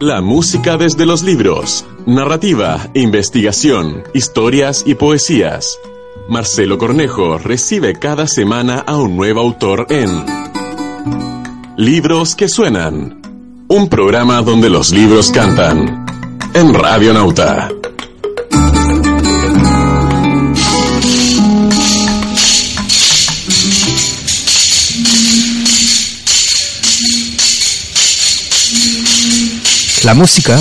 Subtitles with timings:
[0.00, 5.78] La música desde los libros, narrativa, investigación, historias y poesías.
[6.28, 10.10] Marcelo Cornejo recibe cada semana a un nuevo autor en
[11.78, 13.22] Libros que Suenan,
[13.68, 16.04] un programa donde los libros cantan,
[16.52, 17.70] en Radio Nauta.
[30.06, 30.56] La música,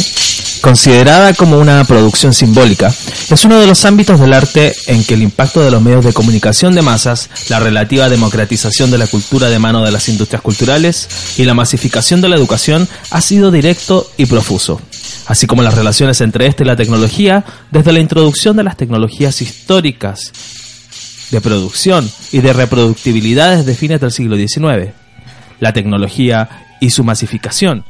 [0.60, 2.92] considerada como una producción simbólica,
[3.30, 6.14] es uno de los ámbitos del arte en que el impacto de los medios de
[6.14, 11.38] comunicación de masas, la relativa democratización de la cultura de mano de las industrias culturales
[11.38, 14.82] y la masificación de la educación ha sido directo y profuso,
[15.28, 19.44] así como las relaciones entre éste y la tecnología desde la introducción de las tecnologías
[19.44, 20.32] históricas
[21.30, 24.92] de producción y de reproductibilidad desde fines del siglo XIX.
[25.60, 27.86] La tecnología y su masificación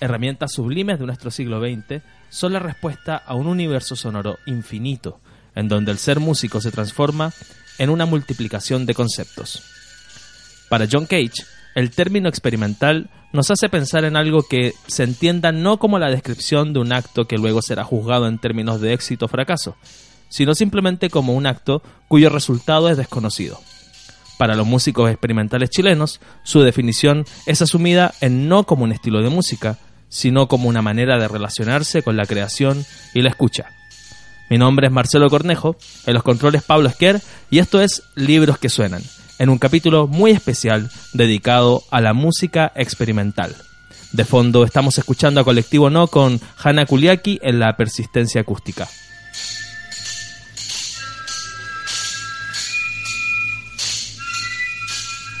[0.00, 5.20] herramientas sublimes de nuestro siglo XX, son la respuesta a un universo sonoro infinito,
[5.54, 7.32] en donde el ser músico se transforma
[7.78, 9.62] en una multiplicación de conceptos.
[10.68, 15.78] Para John Cage, el término experimental nos hace pensar en algo que se entienda no
[15.78, 19.28] como la descripción de un acto que luego será juzgado en términos de éxito o
[19.28, 19.76] fracaso,
[20.28, 23.60] sino simplemente como un acto cuyo resultado es desconocido.
[24.38, 29.30] Para los músicos experimentales chilenos, su definición es asumida en no como un estilo de
[29.30, 33.66] música, sino como una manera de relacionarse con la creación y la escucha.
[34.48, 38.68] Mi nombre es Marcelo Cornejo, en los controles Pablo Esquer, y esto es Libros que
[38.68, 39.02] Suenan,
[39.38, 43.56] en un capítulo muy especial dedicado a la música experimental.
[44.12, 48.88] De fondo estamos escuchando a Colectivo No con Hana Kuliaki en la persistencia acústica.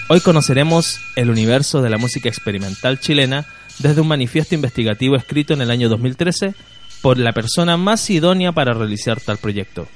[0.08, 3.44] Hoy conoceremos el universo de la música experimental chilena
[3.78, 6.54] desde un manifiesto investigativo escrito en el año 2013
[7.02, 9.86] por la persona más idónea para realizar tal proyecto.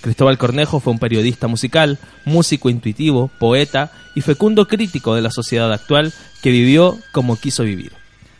[0.00, 5.72] Cristóbal Cornejo fue un periodista musical, músico intuitivo, poeta y fecundo crítico de la sociedad
[5.72, 7.92] actual que vivió como quiso vivir.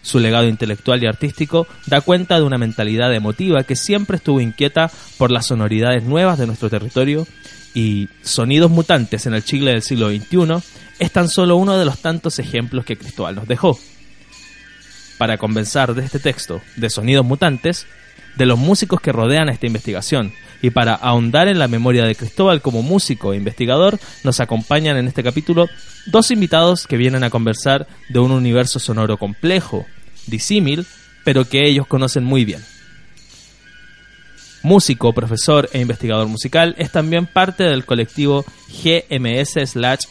[0.03, 4.91] Su legado intelectual y artístico da cuenta de una mentalidad emotiva que siempre estuvo inquieta
[5.19, 7.27] por las sonoridades nuevas de nuestro territorio
[7.75, 10.63] y Sonidos Mutantes en el Chile del siglo XXI
[11.01, 13.79] es tan solo uno de los tantos ejemplos que Cristóbal nos dejó
[15.19, 17.87] para convencer de este texto de sonidos mutantes
[18.37, 20.33] de los músicos que rodean esta investigación.
[20.63, 25.07] Y para ahondar en la memoria de Cristóbal como músico e investigador, nos acompañan en
[25.07, 25.69] este capítulo
[26.07, 29.85] dos invitados que vienen a conversar de un universo sonoro complejo,
[30.27, 30.87] disímil,
[31.25, 32.63] pero que ellos conocen muy bien.
[34.63, 38.45] Músico, profesor e investigador musical, es también parte del colectivo
[38.83, 40.07] GMS/FBW,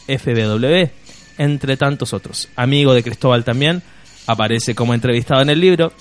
[1.38, 2.48] entre tantos otros.
[2.56, 3.82] Amigo de Cristóbal también,
[4.26, 5.92] aparece como entrevistado en el libro.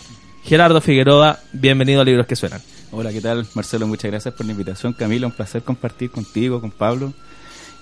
[0.44, 2.62] Gerardo Figueroa, bienvenido a Libros que Suenan.
[2.92, 3.48] Hola, ¿qué tal?
[3.56, 4.94] Marcelo, muchas gracias por la invitación.
[4.94, 7.14] Camilo, un placer compartir contigo, con Pablo.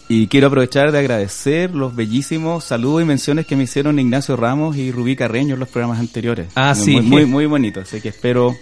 [0.10, 4.76] Y quiero aprovechar de agradecer los bellísimos saludos y menciones que me hicieron Ignacio Ramos
[4.76, 6.48] y Rubí Carreño en los programas anteriores.
[6.56, 7.02] Ah, muy, sí.
[7.02, 8.56] Muy, muy, bonito, así que espero...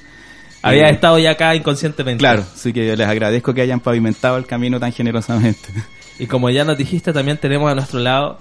[0.63, 2.19] Había eh, estado ya acá inconscientemente.
[2.19, 5.69] Claro, así que les agradezco que hayan pavimentado el camino tan generosamente.
[6.19, 8.37] Y como ya nos dijiste, también tenemos a nuestro lado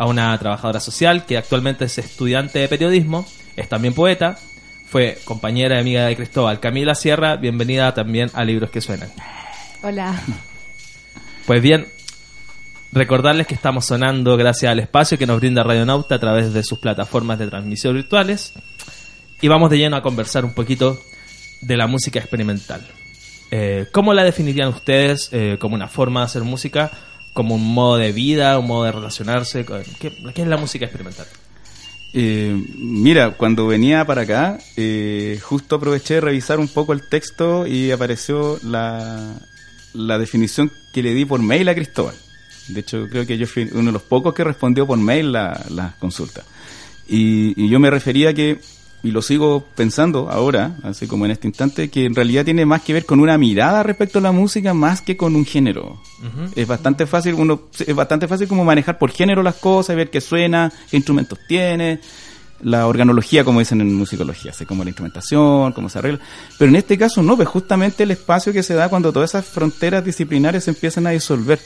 [0.00, 4.38] a una trabajadora social que actualmente es estudiante de periodismo, es también poeta,
[4.86, 6.58] fue compañera y amiga de Cristóbal.
[6.58, 9.10] Camila Sierra, bienvenida también a Libros que Suenan.
[9.82, 10.18] Hola.
[11.46, 11.86] Pues bien,
[12.92, 16.62] recordarles que estamos sonando gracias al espacio que nos brinda Radio Nauta a través de
[16.62, 18.54] sus plataformas de transmisión virtuales.
[19.42, 20.98] Y vamos de lleno a conversar un poquito
[21.60, 22.86] de la música experimental.
[23.50, 26.90] Eh, ¿Cómo la definirían ustedes eh, como una forma de hacer música?
[27.32, 29.64] ¿Como un modo de vida, un modo de relacionarse?
[29.98, 31.26] ¿Qué, qué es la música experimental?
[32.12, 37.66] Eh, mira, cuando venía para acá, eh, justo aproveché de revisar un poco el texto
[37.66, 39.38] y apareció la,
[39.94, 42.16] la definición que le di por mail a Cristóbal.
[42.68, 45.64] De hecho, creo que yo fui uno de los pocos que respondió por mail la,
[45.70, 46.42] la consulta.
[47.08, 48.60] Y, y yo me refería a que
[49.02, 52.82] y lo sigo pensando ahora, así como en este instante, que en realidad tiene más
[52.82, 56.00] que ver con una mirada respecto a la música más que con un género.
[56.54, 60.20] Es bastante fácil, uno es bastante fácil como manejar por género las cosas, ver qué
[60.20, 62.00] suena, qué instrumentos tiene,
[62.62, 66.20] la organología, como dicen en musicología, así como la instrumentación, cómo se arregla.
[66.58, 69.46] Pero en este caso no, pues justamente el espacio que se da cuando todas esas
[69.46, 71.58] fronteras disciplinarias se empiezan a disolver.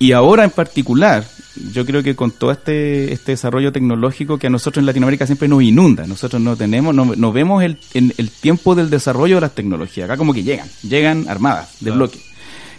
[0.00, 1.26] Y ahora en particular,
[1.74, 5.46] yo creo que con todo este, este desarrollo tecnológico que a nosotros en Latinoamérica siempre
[5.46, 9.54] nos inunda, nosotros no tenemos, no, vemos el, en, el tiempo del desarrollo de las
[9.54, 12.18] tecnologías, acá como que llegan, llegan armadas, de bloque,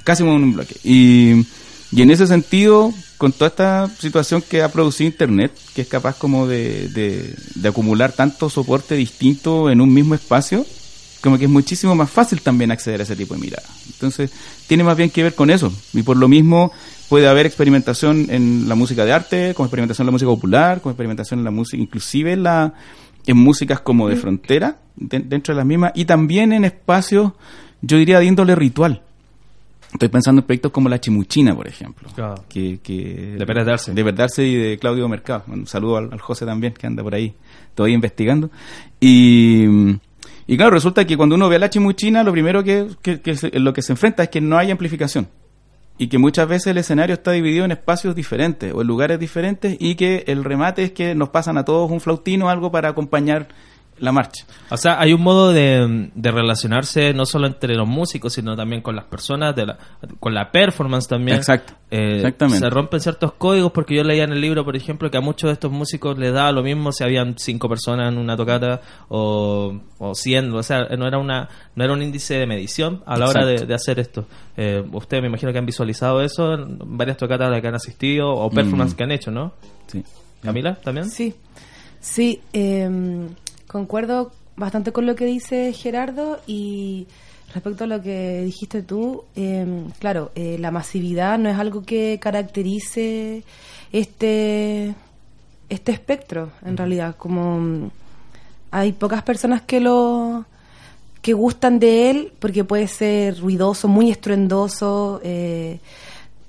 [0.03, 0.75] casi como un bloque.
[0.83, 1.45] Y,
[1.91, 6.17] y en ese sentido, con toda esta situación que ha producido Internet, que es capaz
[6.17, 10.65] como de, de, de acumular tanto soporte distinto en un mismo espacio,
[11.21, 13.67] como que es muchísimo más fácil también acceder a ese tipo de mirada.
[13.85, 14.31] Entonces,
[14.65, 15.71] tiene más bien que ver con eso.
[15.93, 16.71] Y por lo mismo,
[17.11, 20.91] puede haber experimentación en la música de arte, como experimentación en la música popular, como
[20.91, 22.73] experimentación en la música, inclusive en, la,
[23.27, 27.33] en músicas como de frontera, dentro de las mismas, y también en espacios,
[27.81, 29.01] yo diría, de índole ritual.
[29.91, 32.07] Estoy pensando en proyectos como La Chimuchina, por ejemplo.
[32.47, 35.43] Que, que, de Pérez De Verdarse y de Claudio Mercado.
[35.47, 37.33] un saludo al, José también, que anda por ahí
[37.75, 38.49] todavía investigando.
[39.01, 39.65] Y,
[40.47, 43.59] y claro, resulta que cuando uno ve a La Chimuchina, lo primero que, que, que
[43.59, 45.27] lo que se enfrenta es que no hay amplificación
[46.01, 49.77] y que muchas veces el escenario está dividido en espacios diferentes o en lugares diferentes
[49.79, 53.49] y que el remate es que nos pasan a todos un flautino algo para acompañar
[54.01, 54.45] la marcha.
[54.69, 58.95] O sea, hay un modo de, relacionarse no solo entre los músicos, sino también con
[58.95, 59.77] las personas, de la,
[60.19, 61.37] con la performance también.
[61.37, 61.73] Exacto.
[61.91, 62.65] Eh, Exactamente.
[62.65, 65.49] Se rompen ciertos códigos porque yo leía en el libro, por ejemplo, que a muchos
[65.49, 69.79] de estos músicos les daba lo mismo si habían cinco personas en una tocata o,
[69.99, 73.29] o cien, o sea, no era una no era un índice de medición a la
[73.29, 74.25] hora de, hacer esto.
[74.57, 77.75] Eh, ustedes me imagino que han visualizado eso en varias tocatas a las que han
[77.75, 78.97] asistido o performance mm.
[78.97, 79.53] que han hecho, ¿no?
[79.87, 80.03] Sí.
[80.41, 81.09] Camila, ¿también?
[81.09, 81.35] Sí.
[81.99, 82.89] Sí, eh,
[83.71, 87.07] Concuerdo bastante con lo que dice Gerardo y
[87.53, 92.19] respecto a lo que dijiste tú, em, claro, eh, la masividad no es algo que
[92.21, 93.43] caracterice
[93.93, 94.93] este,
[95.69, 97.91] este espectro, en realidad, como mm,
[98.71, 100.43] hay pocas personas que lo
[101.21, 105.79] que gustan de él porque puede ser ruidoso, muy estruendoso, eh,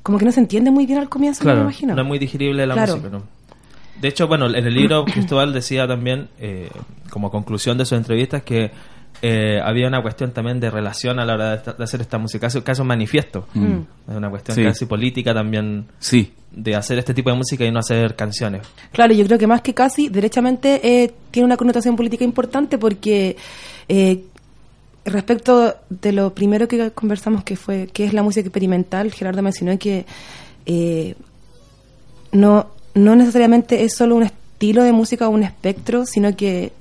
[0.02, 1.94] como que no se entiende muy bien al comienzo, me imagino.
[1.94, 3.41] No es muy digerible la música, ¿no?
[4.00, 6.68] De hecho, bueno, en el libro Cristóbal decía también, eh,
[7.10, 8.70] como conclusión de sus entrevistas, que
[9.20, 12.60] eh, había una cuestión también de relación a la hora de, hacer esta música, casi,
[12.62, 13.46] casi un manifiesto.
[13.54, 13.78] Mm.
[14.10, 16.32] Es una cuestión casi política también sí.
[16.50, 18.62] de hacer este tipo de música y no hacer canciones.
[18.92, 23.36] Claro, yo creo que más que casi, derechamente eh, tiene una connotación política importante porque
[25.04, 29.78] respecto de lo primero que conversamos, que fue qué es la música experimental, Gerardo mencionó
[29.78, 30.06] que
[32.32, 36.72] no no necesariamente es solo un estilo de música o un espectro, sino que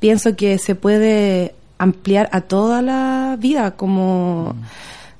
[0.00, 4.54] pienso que se puede ampliar a toda la vida como,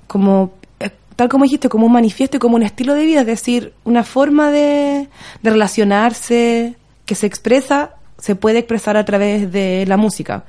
[0.07, 3.27] como eh, tal como dijiste, como un manifiesto y como un estilo de vida, es
[3.27, 5.09] decir, una forma de,
[5.43, 6.75] de relacionarse
[7.07, 10.45] que se expresa, se puede expresar a través de la música,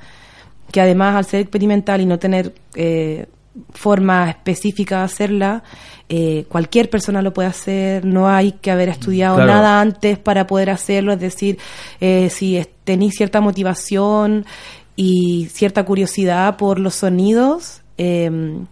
[0.72, 3.26] que además al ser experimental y no tener eh,
[3.72, 5.62] forma específica de hacerla,
[6.08, 10.70] eh, cualquier persona lo puede hacer, no hay que haber estudiado nada antes para poder
[10.70, 11.58] hacerlo, es decir,
[12.00, 14.46] eh, si tenéis cierta motivación
[14.94, 18.66] y cierta curiosidad por los sonidos, em,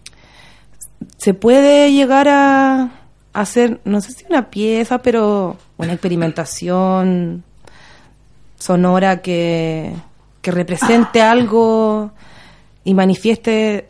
[1.17, 2.91] se puede llegar a
[3.33, 7.43] hacer, no sé si una pieza, pero una experimentación
[8.57, 9.93] sonora que,
[10.41, 12.11] que represente algo
[12.85, 13.87] y manifieste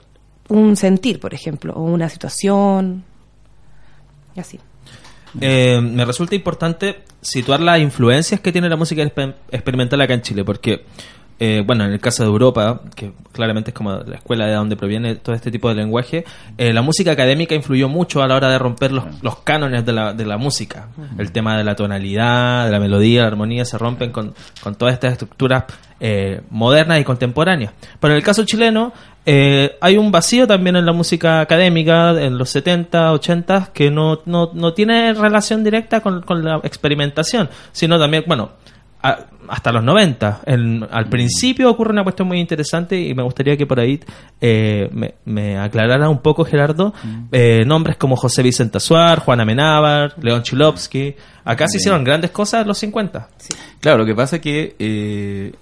[0.50, 3.04] un sentir, por ejemplo, o una situación,
[4.36, 4.60] y así.
[5.42, 10.46] Eh, me resulta importante situar las influencias que tiene la música experimental acá en Chile,
[10.46, 10.86] porque,
[11.39, 14.75] eh, bueno, en el caso de Europa, que claramente es como la escuela de donde
[14.75, 16.25] proviene todo este tipo de lenguaje,
[16.58, 19.94] eh, la música académica influyó mucho a la hora de romper los, los cánones de
[19.94, 20.88] la, de la música.
[21.18, 24.94] El tema de la tonalidad, de la melodía, la armonía, se rompen con, con todas
[24.94, 25.65] estas estructuras
[26.50, 27.74] modernas y contemporáneas.
[28.00, 28.94] Pero en el caso chileno,
[29.27, 34.22] eh, hay un vacío también en la música académica en los 70, 80 que no,
[34.25, 38.51] no, no tiene relación directa con, la experimentación, sino también, bueno,
[39.47, 40.41] hasta los 90.
[40.91, 44.00] al principio ocurre una cuestión muy interesante y me gustaría que por ahí
[44.41, 44.89] eh,
[45.25, 46.93] me, aclarara un poco, Gerardo,
[47.31, 51.15] eh, nombres como José Vicente Azuar, Juana Menábar, León Chilovsky.
[51.43, 53.29] Acá se hicieron grandes cosas en los 50.
[53.79, 55.53] Claro, lo que pasa es que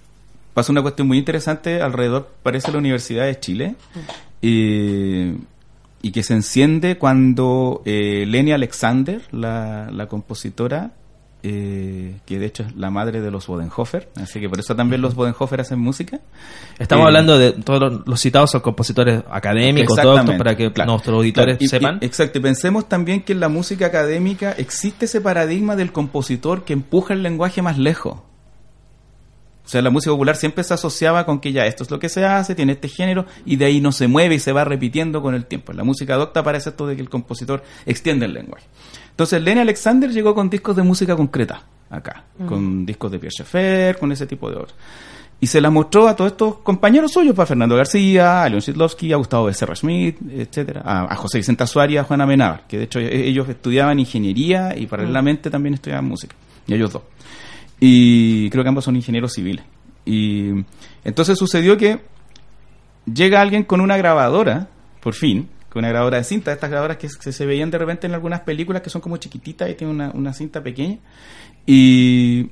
[0.53, 3.75] pasa una cuestión muy interesante alrededor, parece la Universidad de Chile,
[6.05, 10.91] y que se enciende cuando eh, Leni Alexander, la, compositora,
[11.45, 15.01] eh, que de hecho es la madre de los Bodenhofer, así que por eso también
[15.01, 16.19] los Bodenhofer hacen música.
[16.79, 20.71] Estamos Eh, hablando de todos los citados son compositores académicos, todo esto Exactamente, para que
[20.71, 20.91] claro.
[20.91, 21.99] nuestros auditores Claro, y- sepan.
[22.01, 26.63] y- exacto, y pensemos también que en la música académica existe ese paradigma del compositor
[26.63, 28.19] que empuja el lenguaje más lejos.
[29.65, 32.09] O sea, la música popular siempre se asociaba con que ya esto es lo que
[32.09, 35.21] se hace, tiene este género, y de ahí no se mueve y se va repitiendo
[35.21, 35.71] con el tiempo.
[35.71, 38.65] En la música docta aparece esto de que el compositor extiende el lenguaje.
[39.13, 43.97] Entonces, Lenny Alexander llegó con discos de música concreta, acá, con discos de Pierre Schaeffer,
[43.99, 44.73] con ese tipo de obras.
[45.39, 49.11] Y se las mostró a todos estos compañeros suyos, para Fernando García, a Leon Sidlowski,
[49.13, 52.77] a Gustavo Becerra Schmidt, etcétera, a, a José Vicente Azuari y a Juana Amenábar, que
[52.77, 57.03] de hecho e- ellos estudiaban ingeniería y paralelamente también estudiaban música, y ellos dos.
[57.79, 59.63] Y creo que ambos son ingenieros civiles.
[60.05, 60.51] Y
[61.03, 61.99] entonces sucedió que
[63.13, 64.69] llega alguien con una grabadora,
[65.01, 68.05] por fin, con una grabadora de cinta, estas grabadoras que se, se veían de repente
[68.05, 70.99] en algunas películas que son como chiquititas y tienen una, una cinta pequeña.
[71.65, 72.51] Y,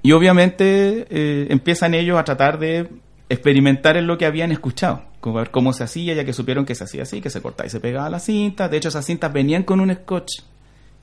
[0.00, 2.88] y obviamente eh, empiezan ellos a tratar de
[3.28, 6.74] experimentar en lo que habían escuchado, como ver cómo se hacía, ya que supieron que
[6.74, 8.70] se hacía así, que se cortaba y se pegaba la cinta.
[8.70, 10.40] De hecho, esas cintas venían con un scotch.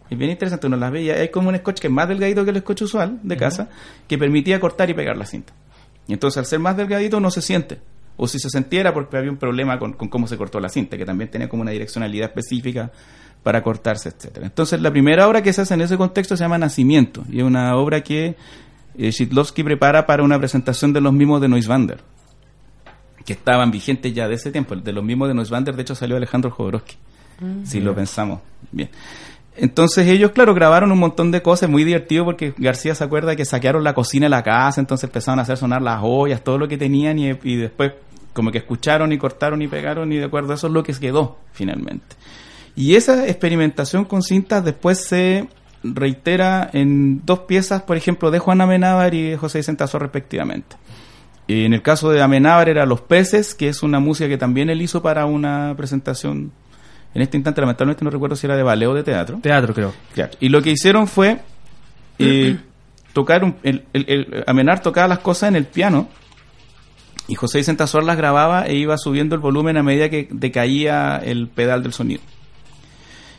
[0.10, 2.50] Es bien interesante, uno las veía, hay como un scotch que es más delgadito que
[2.50, 3.70] el scotch usual de casa,
[4.08, 5.54] que permitía cortar y pegar la cinta.
[6.08, 7.78] Y entonces al ser más delgadito no se siente.
[8.20, 10.98] O si se sentiera porque había un problema con, con cómo se cortó la cinta,
[10.98, 12.92] que también tenía como una direccionalidad específica
[13.44, 14.46] para cortarse, etcétera.
[14.46, 17.44] Entonces la primera obra que se hace en ese contexto se llama Nacimiento, y es
[17.44, 18.36] una obra que
[18.98, 22.02] eh, Shidlovsky prepara para una presentación de los mismos de Neuswander,
[23.26, 24.76] que estaban vigentes ya de ese tiempo.
[24.76, 26.96] De los mismos de Neuswander, de hecho, salió Alejandro Jodorowsky,
[27.64, 28.90] si lo pensamos bien.
[29.56, 33.44] Entonces ellos, claro, grabaron un montón de cosas, muy divertido porque García se acuerda que
[33.44, 36.68] saquearon la cocina de la casa, entonces empezaron a hacer sonar las ollas, todo lo
[36.68, 37.92] que tenían y, y después
[38.34, 40.94] como que escucharon y cortaron y pegaron y de acuerdo a eso es lo que
[40.94, 42.16] quedó finalmente.
[42.76, 45.48] Y esa experimentación con cintas después se
[45.84, 50.76] reitera en dos piezas, por ejemplo, de Juan Amenábar y de José Vicente Azor respectivamente.
[51.48, 54.70] Y en el caso de Amenábar era Los Peces, que es una música que también
[54.70, 56.52] él hizo para una presentación.
[57.16, 59.40] En este instante, lamentablemente, no recuerdo si era de ballet o de teatro.
[59.42, 59.94] Teatro, creo.
[60.14, 60.32] Claro.
[60.40, 61.40] Y lo que hicieron fue
[62.20, 62.58] eh,
[63.14, 66.08] tocar un, el, el- el- Amenar tocaba las cosas en el piano
[67.30, 71.18] y José Vicente Azor las grababa e iba subiendo el volumen a medida que decaía
[71.24, 72.22] el pedal del sonido.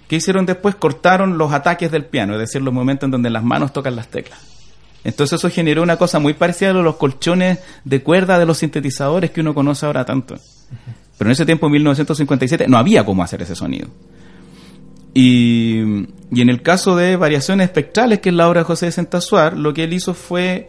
[0.07, 0.77] ¿Qué hicieron después?
[0.77, 4.07] Cortaron los ataques del piano, es decir, los momentos en donde las manos tocan las
[4.09, 4.39] teclas.
[5.03, 9.33] Entonces eso generó una cosa muy parecida a los colchones de cuerda de los sintetizadores
[9.33, 10.37] que uno conoce ahora tanto.
[11.19, 13.89] Pero en ese tiempo, en 1957, no había cómo hacer ese sonido.
[15.13, 19.57] Y, en el caso de Variaciones Espectrales, que es la obra de José de Sentasuar,
[19.57, 20.69] lo que él hizo fue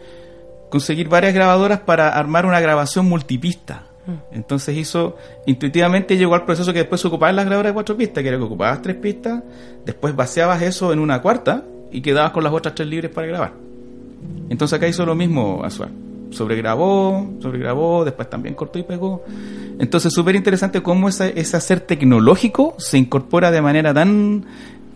[0.72, 3.84] conseguir varias grabadoras para armar una grabación multipista.
[4.32, 7.96] Entonces hizo, intuitivamente llegó al proceso que después se ocupaba en las grabadoras de cuatro
[7.96, 9.44] pistas, que era que ocupabas tres pistas,
[9.86, 13.54] después vaciabas eso en una cuarta y quedabas con las otras tres libres para grabar.
[14.50, 15.90] Entonces acá hizo lo mismo Azuar.
[16.32, 19.24] Sobregrabó, sobregrabó, después también cortó y pegó.
[19.78, 24.46] Entonces súper interesante cómo ese, ese hacer tecnológico se incorpora de manera tan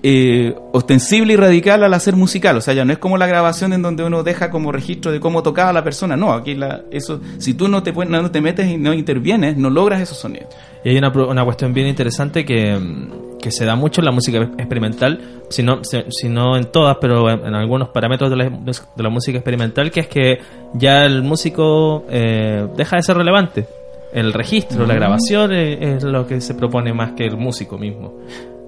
[0.07, 2.55] eh, ostensible y radical al hacer musical.
[2.57, 5.19] O sea, ya no es como la grabación en donde uno deja como registro de
[5.19, 6.15] cómo tocaba la persona.
[6.15, 9.71] No, aquí la, eso, si tú no te, no te metes y no intervienes, no
[9.71, 10.49] logras esos sonidos.
[10.83, 14.11] Y hay una, una cuestión bien interesante que, mm, que se da mucho en la
[14.11, 15.19] música experimental,
[15.49, 19.03] si no, si, si no en todas, pero en, en algunos parámetros de la, de
[19.03, 20.37] la música experimental, que es que
[20.75, 23.65] ya el músico eh, deja de ser relevante.
[24.13, 28.13] El registro, la grabación eh, es lo que se propone más que el músico mismo.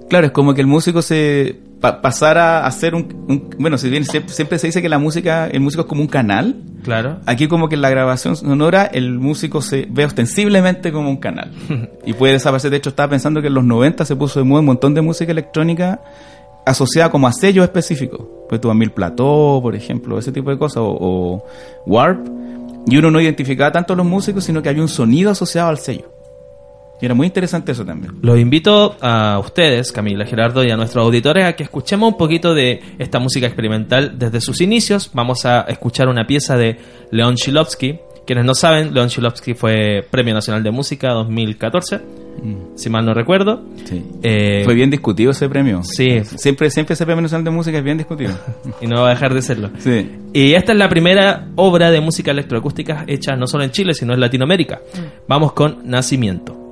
[0.09, 3.89] Claro, es como que el músico se pa- pasara a ser un, un- bueno, si
[3.89, 7.19] bien siempre, siempre se dice que la música, el músico es como un canal, Claro.
[7.25, 11.51] aquí como que en la grabación sonora el músico se ve ostensiblemente como un canal
[12.05, 12.71] y puede desaparecer.
[12.71, 15.01] De hecho, estaba pensando que en los 90 se puso de moda un montón de
[15.01, 16.01] música electrónica
[16.65, 18.21] asociada como a sellos específicos.
[18.49, 21.45] Pues tu Mil Plató, por ejemplo, ese tipo de cosas, o, o
[21.85, 22.25] Warp.
[22.89, 25.77] Y uno no identificaba tanto a los músicos, sino que había un sonido asociado al
[25.77, 26.09] sello.
[27.01, 28.13] Y era muy interesante eso también.
[28.21, 32.55] Los invito a ustedes, Camila, Gerardo, y a nuestros auditores a que escuchemos un poquito
[32.55, 35.11] de esta música experimental desde sus inicios.
[35.13, 36.77] Vamos a escuchar una pieza de
[37.11, 37.99] Leon Shilovsky.
[38.25, 42.01] Quienes no saben, Leon Shilovsky fue Premio Nacional de Música 2014,
[42.75, 43.63] si mal no recuerdo.
[43.85, 44.03] Sí.
[44.21, 45.81] Eh, Fue bien discutido ese premio.
[45.83, 46.21] Sí.
[46.23, 48.33] Siempre, siempre ese premio nacional de música es bien discutido.
[48.81, 49.69] y no va a dejar de serlo.
[49.77, 50.09] sí.
[50.33, 54.13] Y esta es la primera obra de música electroacústica hecha no solo en Chile, sino
[54.13, 54.81] en Latinoamérica.
[55.27, 56.66] Vamos con Nacimiento.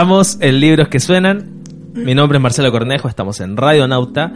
[0.00, 1.62] Estamos en Libros que Suenan.
[1.92, 4.32] Mi nombre es Marcelo Cornejo, estamos en Radio Nauta,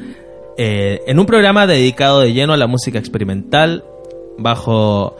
[0.58, 3.82] eh, en un programa dedicado de lleno a la música experimental,
[4.36, 5.16] bajo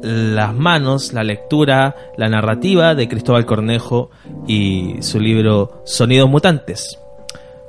[0.00, 4.12] las manos, la lectura, la narrativa de Cristóbal Cornejo
[4.46, 6.96] y su libro Sonidos Mutantes.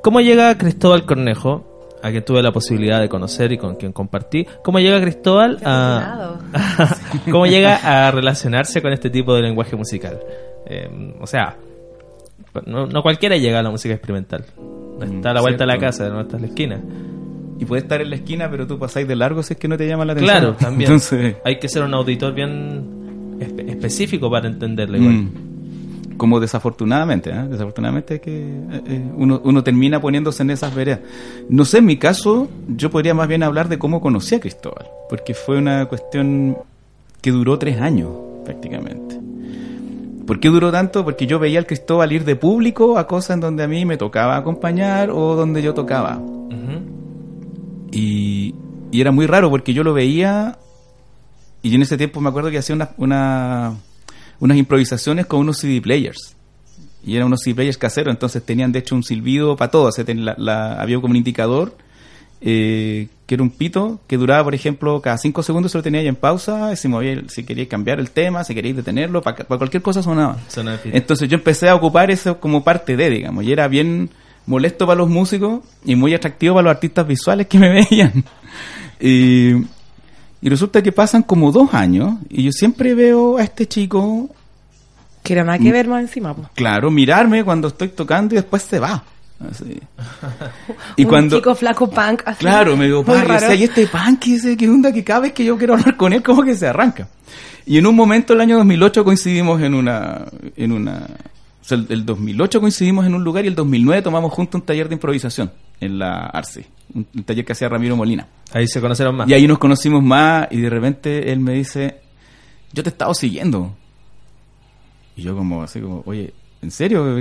[0.03, 4.45] ¿Cómo llega Cristóbal Cornejo, a quien tuve la posibilidad de conocer y con quien compartí?
[4.63, 6.35] ¿Cómo llega Cristóbal a,
[7.31, 10.19] cómo llega a relacionarse con este tipo de lenguaje musical?
[10.67, 10.87] Eh,
[11.19, 11.57] o sea,
[12.65, 14.45] no, no cualquiera llega a la música experimental.
[14.99, 16.79] No está a la vuelta de la casa, no está en la esquina.
[17.59, 19.77] Y puede estar en la esquina, pero tú pasáis de largo si es que no
[19.77, 20.37] te llama la atención.
[20.39, 20.89] Claro, también.
[20.89, 25.13] Entonces, Hay que ser un auditor bien espe- específico para entenderlo igual.
[25.13, 25.31] mm,
[26.17, 27.47] como desafortunadamente, ¿eh?
[27.49, 30.99] desafortunadamente que eh, eh, uno, uno termina poniéndose en esas veredas.
[31.49, 34.85] No sé, en mi caso, yo podría más bien hablar de cómo conocí a Cristóbal,
[35.09, 36.57] porque fue una cuestión
[37.21, 38.09] que duró tres años
[38.45, 39.19] prácticamente.
[40.31, 41.03] ¿Por qué duró tanto?
[41.03, 43.97] Porque yo veía al Cristóbal ir de público a cosas en donde a mí me
[43.97, 46.21] tocaba acompañar o donde yo tocaba.
[47.91, 48.55] Y,
[48.93, 50.57] y era muy raro porque yo lo veía
[51.61, 53.73] y yo en ese tiempo me acuerdo que hacía una, una-
[54.39, 56.37] unas improvisaciones con unos CD players.
[57.05, 59.89] Y eran unos CD players caseros, entonces tenían de hecho un silbido para todo.
[59.89, 61.75] O sea, ten- la- la- había como un indicador
[62.39, 66.01] eh, que era un pito que duraba, por ejemplo, cada cinco segundos se lo tenía
[66.01, 66.73] ahí en pausa.
[66.73, 70.35] y Si, movía si quería cambiar el tema, si queríais detenerlo, para, cualquier cosa sonaba.
[70.91, 74.09] Entonces yo empecé a ocupar eso como parte de, digamos, y era bien
[74.45, 78.21] molesto para los músicos y muy atractivo para los artistas visuales que me veían.
[78.99, 79.53] Y,
[80.41, 84.29] y resulta que pasan como dos años y yo siempre veo a este chico,
[85.23, 86.49] Que era nada que ver más encima, po.
[86.53, 89.05] claro, mirarme cuando estoy tocando y después se va.
[89.49, 89.79] Así.
[90.97, 91.37] Y Un cuando...
[91.37, 92.39] chico flaco punk así.
[92.39, 93.39] Claro, me digo, Muy "Pa", y raro.
[93.41, 94.91] decía, y este punk, y ese, ¿qué onda?
[94.91, 97.07] Que cada vez que yo quiero hablar con él, como que se arranca.
[97.65, 100.25] Y en un momento, el año 2008, coincidimos en una...
[100.55, 101.07] En una
[101.61, 104.65] o sea, el, el 2008 coincidimos en un lugar y el 2009 tomamos juntos un
[104.65, 108.25] taller de improvisación en la Arce, un, un taller que hacía Ramiro Molina.
[108.51, 109.29] Ahí se conocieron más.
[109.29, 112.01] Y ahí nos conocimos más y de repente él me dice,
[112.73, 113.75] yo te he estado siguiendo.
[115.15, 117.17] Y yo como así como, oye, ¿en serio?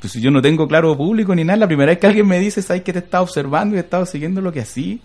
[0.00, 2.38] Pues si yo no tengo claro público ni nada, la primera vez que alguien me
[2.38, 5.00] dice, ¿sabes que te he estado observando y he estado siguiendo lo que así?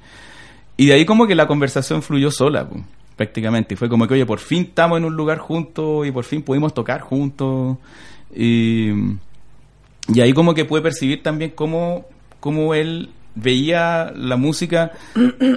[0.78, 2.84] Y de ahí como que la conversación fluyó sola, pues,
[3.16, 3.74] prácticamente.
[3.74, 6.42] Y fue como que, oye, por fin estamos en un lugar juntos y por fin
[6.42, 7.78] pudimos tocar juntos.
[8.34, 8.90] Y,
[10.14, 12.06] y ahí como que pude percibir también cómo,
[12.40, 14.92] cómo él veía la música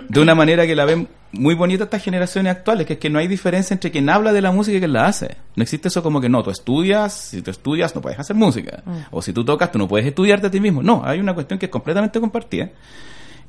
[0.08, 3.18] de una manera que la ven muy bonita estas generaciones actuales, que es que no
[3.18, 5.36] hay diferencia entre quien habla de la música y quien la hace.
[5.56, 8.82] No existe eso como que no, tú estudias, si tú estudias no puedes hacer música.
[9.10, 10.82] O si tú tocas, tú no puedes estudiarte a ti mismo.
[10.82, 12.70] No, hay una cuestión que es completamente compartida.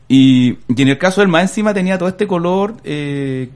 [0.07, 3.49] Y, y en el caso del más encima tenía todo este color eh,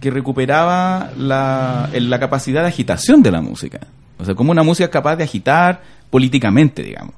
[0.00, 3.80] que recuperaba la, la capacidad de agitación de la música.
[4.18, 7.14] O sea, como una música es capaz de agitar políticamente, digamos.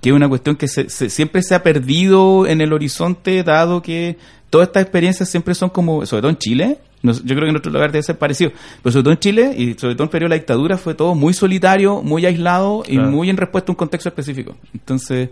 [0.00, 3.82] Que es una cuestión que se- se- siempre se ha perdido en el horizonte, dado
[3.82, 4.16] que
[4.50, 7.72] todas estas experiencias siempre son como, sobre todo en Chile, yo creo que en otros
[7.72, 8.50] lugares debe ser parecido,
[8.82, 10.94] pero sobre todo en Chile y sobre todo en el periodo de la dictadura fue
[10.94, 13.10] todo muy solitario, muy aislado y Claro.
[13.10, 14.56] muy en respuesta a un contexto específico.
[14.74, 15.30] Entonces,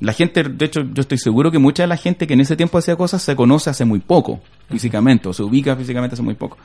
[0.00, 2.56] La gente, de hecho, yo estoy seguro que mucha de la gente que en ese
[2.56, 6.34] tiempo hacía cosas se conoce hace muy poco, físicamente, o se ubica físicamente hace muy
[6.34, 6.58] poco.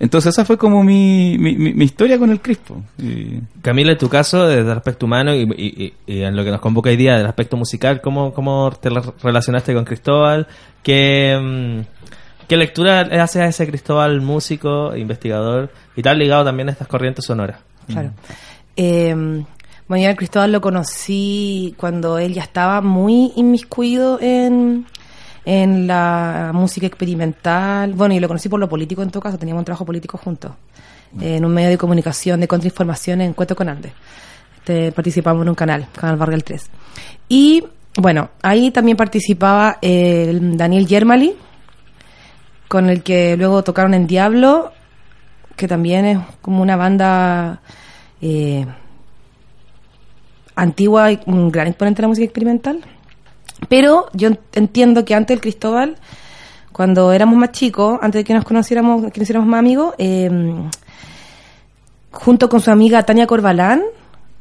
[0.00, 2.82] Entonces esa fue como mi, mi, mi- mi historia con el Crispo.
[2.98, 6.60] Y- Camila, en tu caso, desde el aspecto humano y, y- en lo que nos
[6.60, 10.46] convoca hoy día, del aspecto musical, ¿cómo, cómo te la- relacionaste con Cristóbal?
[10.82, 16.68] ¿Qué, mm, ¿Qué lectura le haces a ese Cristóbal músico, investigador y tal ligado también
[16.68, 17.58] a estas corrientes sonoras?
[17.88, 18.10] Claro.
[18.76, 19.14] Eh,
[19.88, 24.86] bueno, yo a Cristóbal lo conocí cuando él ya estaba muy inmiscuido en,
[25.50, 27.94] en la música experimental.
[27.94, 30.52] Bueno, y lo conocí por lo político en todo caso, teníamos un trabajo político juntos,
[31.18, 33.92] eh, en un medio de comunicación de contrainformación en Cueto con Andes.
[34.58, 36.68] Este, participamos en un canal, Canal Bargal 3.
[37.30, 37.64] Y
[37.96, 41.34] bueno, ahí también participaba el Daniel Yermali,
[42.68, 44.72] con el que luego tocaron en Diablo,
[45.56, 47.62] que también es como una banda
[48.20, 48.66] eh,
[50.56, 52.84] antigua y un gran exponente de la música experimental.
[53.68, 55.96] Pero yo ent- entiendo que antes del Cristóbal,
[56.72, 60.30] cuando éramos más chicos, antes de que nos conociéramos, que nos hiciéramos más amigos, eh,
[62.10, 63.82] junto con su amiga Tania Corbalán,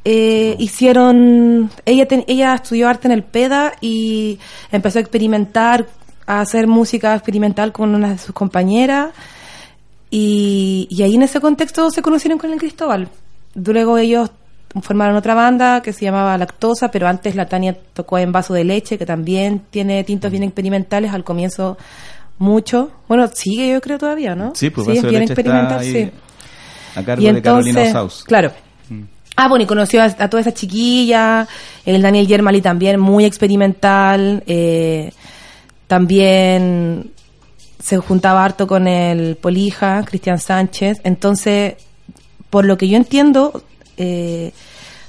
[0.06, 4.40] eh, hicieron, ella, ten- ella estudió arte en el PEDA y
[4.72, 5.88] empezó a experimentar,
[6.26, 9.10] a hacer música experimental con una de sus compañeras.
[10.10, 13.10] Y, y ahí en ese contexto se conocieron con el Cristóbal.
[13.56, 14.32] Luego ellos
[14.82, 18.64] formaron otra banda que se llamaba Lactosa, pero antes la Tania tocó en Vaso de
[18.64, 21.78] Leche, que también tiene tintos bien experimentales, al comienzo
[22.38, 22.92] mucho.
[23.08, 24.54] Bueno, sigue yo creo todavía, ¿no?
[24.56, 26.12] Sí, pues es Vaso de bien Leche está experimental, ahí sí.
[26.96, 28.24] a cargo Y de Carolina entonces, Saus.
[28.24, 28.52] claro.
[29.40, 31.48] Ah, bueno, y conoció a, a toda esa chiquilla,
[31.86, 35.12] el Daniel Yermali también, muy experimental, eh,
[35.86, 37.12] también
[37.80, 41.76] se juntaba harto con el Polija, Cristian Sánchez, entonces,
[42.50, 43.62] por lo que yo entiendo,
[43.98, 44.52] eh,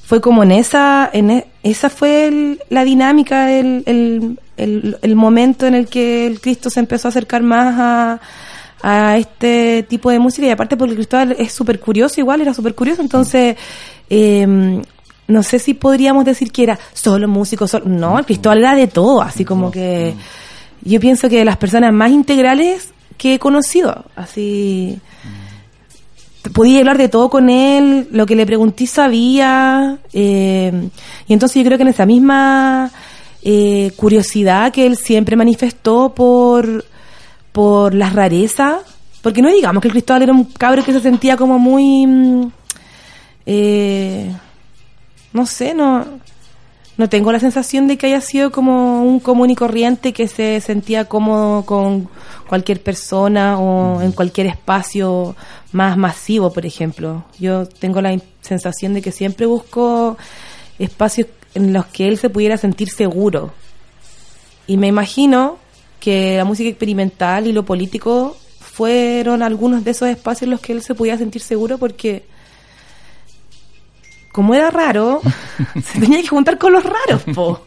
[0.02, 5.14] fue como en esa, en e- esa fue el- la dinámica, el, el, el, el
[5.16, 8.20] momento en el que el Cristo se empezó a acercar más a,
[8.82, 10.46] a este tipo de música.
[10.46, 13.56] Y aparte porque Cristóbal es súper curioso, igual era súper curioso, entonces
[14.08, 14.80] eh,
[15.26, 18.86] no sé si podríamos decir que era solo músico, solo, no, el Cristóbal era de
[18.86, 20.14] todo, así como que
[20.80, 24.98] yo pienso que de las personas más integrales que he conocido, así
[26.52, 30.88] podía hablar de todo con él, lo que le pregunté sabía, eh,
[31.26, 32.90] y entonces yo creo que en esa misma
[33.42, 36.84] eh, curiosidad que él siempre manifestó por,
[37.52, 38.78] por las rarezas,
[39.22, 42.52] porque no digamos que el Cristóbal era un cabro que se sentía como muy, mm,
[43.46, 44.32] eh,
[45.32, 46.04] no sé, no,
[46.98, 50.60] no tengo la sensación de que haya sido como un común y corriente que se
[50.60, 52.08] sentía cómodo con
[52.48, 55.36] cualquier persona o en cualquier espacio
[55.70, 57.24] más masivo, por ejemplo.
[57.38, 60.18] Yo tengo la sensación de que siempre busco
[60.80, 63.52] espacios en los que él se pudiera sentir seguro.
[64.66, 65.58] Y me imagino
[66.00, 70.72] que la música experimental y lo político fueron algunos de esos espacios en los que
[70.72, 72.24] él se podía sentir seguro porque
[74.38, 75.20] como era raro,
[75.82, 77.66] se tenía que juntar con los raros, po.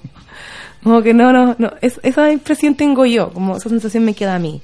[0.81, 1.73] Como que no, no, no.
[1.81, 4.61] Es- esa impresión tengo yo, como esa sensación me queda a mí.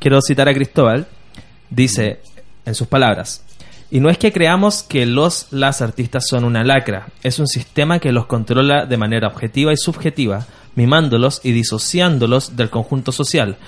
[0.00, 1.06] Quiero citar a Cristóbal.
[1.70, 2.18] Dice,
[2.66, 3.44] en sus palabras,
[3.88, 8.00] y no es que creamos que los, las artistas son una lacra, es un sistema
[8.00, 13.58] que los controla de manera objetiva y subjetiva, mimándolos y disociándolos del conjunto social,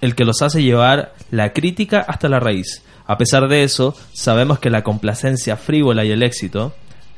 [0.00, 2.82] el que los hace llevar la crítica hasta la raíz.
[3.10, 6.72] A pesar de eso, sabemos que la complacencia frívola y el éxito,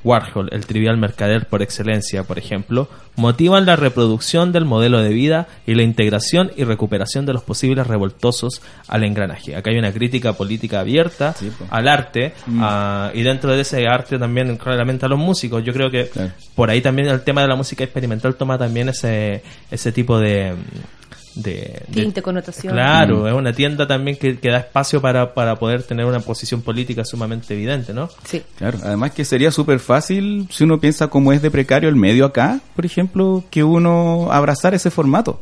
[0.05, 5.47] Warhol, el trivial mercader por excelencia, por ejemplo, motivan la reproducción del modelo de vida
[5.67, 9.55] y la integración y recuperación de los posibles revoltosos al engranaje.
[9.55, 14.19] Acá hay una crítica política abierta Sí, al arte a- y dentro de ese arte
[14.19, 15.63] también claramente a los músicos.
[15.63, 16.31] Yo creo que Claro.
[16.57, 20.55] por ahí también el tema de la música experimental toma también ese, ese tipo de...
[21.35, 21.83] de,
[22.23, 22.73] connotación.
[22.75, 26.63] Claro, es una tienda también que, que da espacio para, para poder tener una posición
[26.63, 28.09] política sumamente evidente, ¿no?
[28.25, 28.43] Sí.
[28.57, 32.25] Claro, además que sería súper fácil si uno piensa cómo es de precario el medio
[32.27, 35.41] acá, por ejemplo, que uno abrazar ese formato.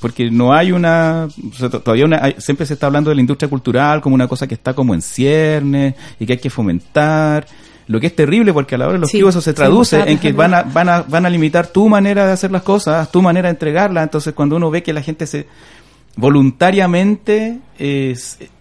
[0.00, 3.14] Porque no hay una, o sea, to- todavía una- hay- siempre se está hablando de
[3.14, 6.50] la industria cultural como una cosa que está como en ciernes y que hay que
[6.50, 7.46] fomentar.
[7.86, 10.10] Lo que es terrible porque a la hora de los Sí, eso se traduce estaba
[10.10, 13.10] en que van a, van, a, van a limitar tu manera de hacer las cosas,
[13.10, 14.04] tu manera de entregarlas.
[14.04, 15.46] Entonces cuando uno ve que la gente se
[16.16, 18.14] voluntariamente eh,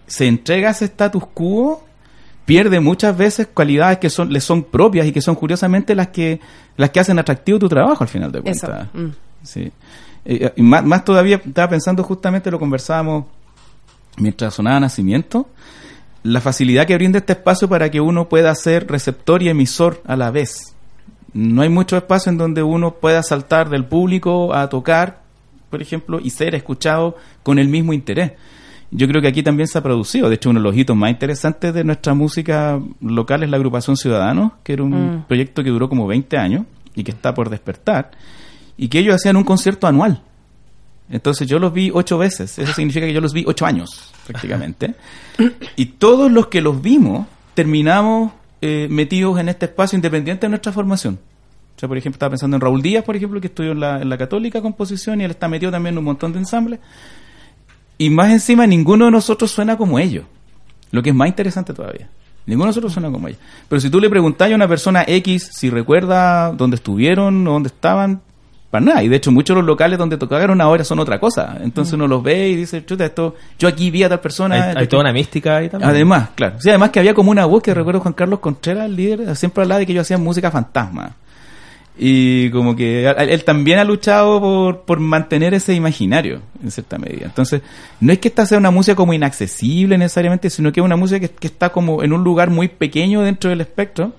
[0.08, 1.84] se, entrega a ese status quo,
[2.46, 6.40] pierde muchas veces cualidades que son, le son propias y que son curiosamente las que,
[6.78, 8.88] las que hacen atractivo tu trabajo al final de cuentas.
[8.94, 9.08] mm.
[9.44, 9.72] Sí.
[10.24, 13.26] Eh, y más, más todavía, estaba pensando justamente, lo conversábamos
[14.18, 15.48] mientras sonaba Nacimiento,
[16.24, 20.16] la facilidad que brinda este espacio para que uno pueda ser receptor y emisor a
[20.16, 20.76] la vez.
[21.34, 25.22] No hay mucho espacio en donde uno pueda saltar del público a tocar,
[25.70, 28.34] por ejemplo, y ser escuchado con el mismo interés.
[28.92, 30.28] Yo creo que aquí también se ha producido.
[30.28, 33.96] De hecho, uno de los hitos más interesantes de nuestra música local es la agrupación
[33.96, 35.24] Ciudadanos, que era un Mm.
[35.28, 38.12] proyecto que duró como 20 años y que está por despertar,
[38.76, 40.22] y que ellos hacían un concierto anual.
[41.12, 42.58] Entonces yo los vi ocho veces.
[42.58, 44.96] Eso significa que yo los vi ocho años, prácticamente.
[45.76, 50.72] y todos los que los vimos terminamos eh, metidos en este espacio independiente de nuestra
[50.72, 51.20] formación.
[51.76, 54.02] O sea, por ejemplo, estaba pensando en Raúl Díaz, por ejemplo, que estudió en la,
[54.02, 56.80] en la Católica Composición y él está metido también en un montón de ensambles.
[57.98, 60.26] Y más encima, ninguno de nosotros suena como ellos.
[60.92, 62.10] Lo que es más interesante todavía.
[62.46, 63.40] Ninguno de nosotros suena como ellos.
[63.68, 67.68] Pero si tú le preguntas a una persona X si recuerda dónde estuvieron o dónde
[67.68, 68.22] estaban,
[68.72, 69.04] para nada.
[69.04, 71.58] Y de hecho, muchos de los locales donde tocaron ahora son otra cosa.
[71.62, 74.70] Entonces uno los ve y dice, chuta, esto, yo aquí vi a tal persona.
[74.70, 75.92] Hay, hay toda una mística ahí también.
[75.92, 76.56] Además, claro.
[76.60, 79.64] Sí, además que había como una voz que recuerdo Juan Carlos Contreras, el líder, siempre
[79.64, 81.16] hablaba de que yo hacía música fantasma.
[81.98, 87.26] Y como que él, también ha luchado por, por mantener ese imaginario, en cierta medida.
[87.26, 87.62] Entonces,
[88.00, 91.20] no es que esta sea una música como inaccesible necesariamente, sino que es una música
[91.20, 94.14] que, que está como en un lugar muy pequeño dentro del espectro.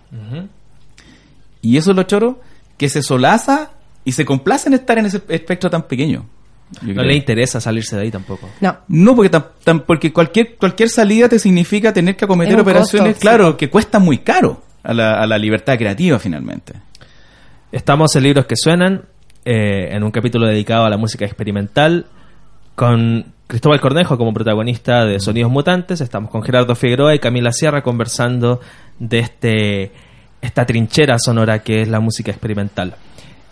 [1.62, 2.40] Y eso es lo choro,
[2.76, 3.70] que se solaza
[4.04, 6.26] y se complace en estar en ese espectro tan pequeño.
[6.80, 8.48] Yo No le interesa salirse de ahí tampoco.
[8.60, 8.78] No.
[8.88, 13.20] No, porque, tam- tam- porque cualquier, cualquier salida te significa tener que acometer operaciones, costo,
[13.20, 16.72] claro, que cuestan muy caro a la, a la libertad creativa finalmente.
[17.70, 19.02] Estamos en Libros que Suenan,
[19.44, 22.06] eh, en un capítulo dedicado a la música experimental,
[22.74, 26.00] con Cristóbal Cornejo como protagonista de Sonidos Mutantes.
[26.00, 28.60] Estamos con Gerardo Figueroa y Camila Sierra conversando
[28.98, 29.92] de este
[30.40, 32.94] esta trinchera sonora que es la música experimental.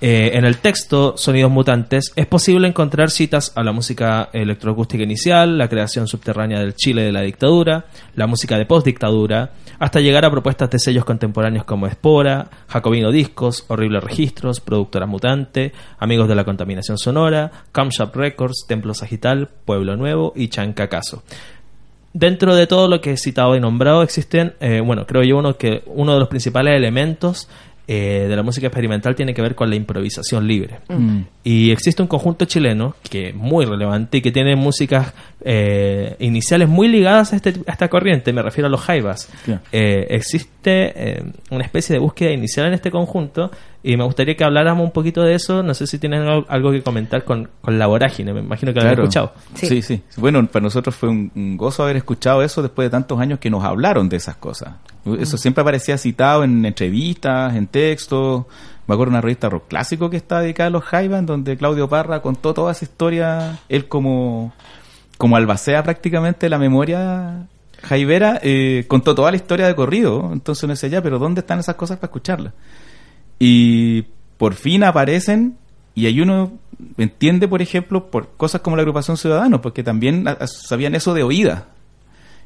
[0.03, 5.59] Eh, en el texto Sonidos Mutantes es posible encontrar citas a la música electroacústica inicial,
[5.59, 7.85] la creación subterránea del Chile de la dictadura,
[8.15, 13.67] la música de postdictadura, hasta llegar a propuestas de sellos contemporáneos como Espora, Jacobino Discos,
[13.69, 20.33] Horrible Registros, Productora Mutante, Amigos de la Contaminación Sonora, Camshop Records, Templo Sagital, Pueblo Nuevo
[20.35, 21.23] y Chancacaso.
[22.13, 25.57] Dentro de todo lo que he citado y nombrado existen, eh, bueno, creo yo uno
[25.57, 27.49] que uno de los principales elementos
[27.93, 30.79] eh, de la música experimental tiene que ver con la improvisación libre.
[31.43, 36.69] Y existe un conjunto chileno que es muy relevante y que tiene músicas eh, iniciales
[36.69, 39.29] muy ligadas a, este- a esta corriente, me refiero a los jaivas.
[39.45, 39.61] Claro.
[39.73, 43.51] Eh, existe eh, una especie de búsqueda inicial en este conjunto
[43.83, 45.63] y me gustaría que habláramos un poquito de eso.
[45.63, 48.81] No sé si tienen algo, algo que comentar con, con la vorágine, me imagino que
[48.81, 49.33] lo han escuchado.
[49.55, 49.67] Sí.
[49.67, 49.83] Sí.
[49.83, 53.39] sí, Bueno, para nosotros fue un, un gozo haber escuchado eso después de tantos años
[53.39, 54.75] que nos hablaron de esas cosas.
[55.19, 58.45] Eso siempre aparecía citado en entrevistas, en textos.
[58.87, 61.57] Me acuerdo de una revista rock clásico que está dedicada a los Jaivas, en donde
[61.57, 64.53] Claudio Parra contó toda esa historia, él como,
[65.21, 67.47] como albacea prácticamente la memoria
[67.83, 70.31] jaivera, eh, contó toda la historia de corrido.
[70.33, 72.55] Entonces uno decía, ya, pero ¿dónde están esas cosas para escucharlas?
[73.39, 74.03] y
[74.39, 75.57] por fin aparecen
[75.95, 76.53] y hay uno
[76.97, 81.69] entiende, por ejemplo, por cosas como la agrupación Ciudadanos, porque también sabían eso de oída.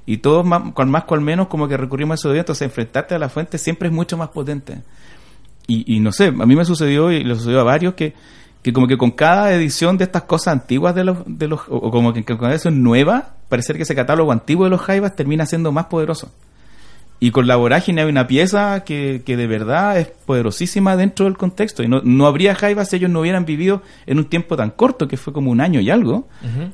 [0.04, 2.66] Y todos, más, con más con menos, como que recurrimos a eso de oída, entonces
[2.66, 4.82] enfrentarte a la fuente siempre es mucho más potente.
[5.68, 8.14] Y, y no sé, a mí me sucedió y le sucedió a varios que,
[8.64, 11.90] que como que con cada edición de estas cosas antiguas de los, de los o,
[11.90, 15.44] como que con cada edición nueva, parecer que ese catálogo antiguo de los Jaivas termina
[15.44, 16.32] siendo más poderoso.
[17.20, 21.36] Y con la vorágine hay una pieza que, que de verdad es poderosísima dentro del
[21.36, 21.82] contexto.
[21.82, 25.08] Y no, no habría Jaivas si ellos no hubieran vivido en un tiempo tan corto,
[25.08, 26.26] que fue como un año y algo.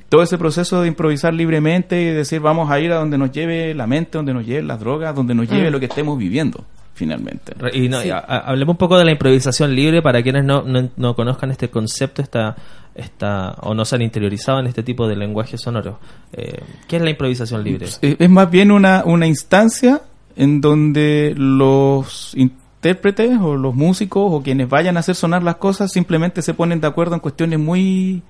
[0.09, 3.75] Todo ese proceso de improvisar libremente y decir vamos a ir a donde nos lleve
[3.75, 7.55] la mente, donde nos lleven las drogas, donde nos lleve lo que estemos viviendo, finalmente.
[7.73, 10.89] Y, no, y a- hablemos un poco de la improvisación libre para quienes no, no,
[10.97, 12.57] no conozcan este concepto esta,
[12.95, 15.99] esta, o no se han interiorizado en este tipo de lenguaje sonoro.
[16.33, 17.87] Eh, ¿Qué es la improvisación libre?
[18.03, 20.03] Es más bien una, una instancia
[20.37, 25.93] en donde los intérpretes o los músicos o quienes vayan a hacer sonar las cosas
[25.93, 28.23] simplemente se ponen de acuerdo en cuestiones muy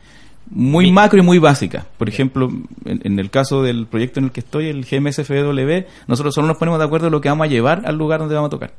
[0.51, 1.85] muy Mi- macro y muy básicas.
[1.97, 2.49] Por ejemplo,
[2.85, 6.57] en, en el caso del proyecto en el que estoy, el GMSFW, nosotros solo nos
[6.59, 8.73] ponemos de acuerdo en lo que vamos a llevar al lugar donde vamos a tocar.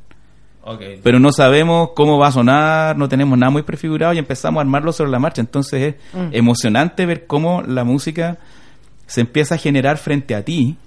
[1.01, 4.61] Pero no sabemos cómo va a sonar, no tenemos nada muy prefigurado y empezamos a
[4.61, 5.41] armarlo sobre la marcha.
[5.41, 5.95] Entonces es
[6.33, 8.37] emocionante ver cómo la música
[9.07, 10.77] se empieza a generar frente a ti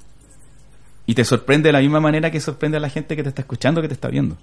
[1.06, 3.42] y te sorprende de la misma manera que sorprende a la gente que te está
[3.42, 4.36] escuchando, que te está viendo.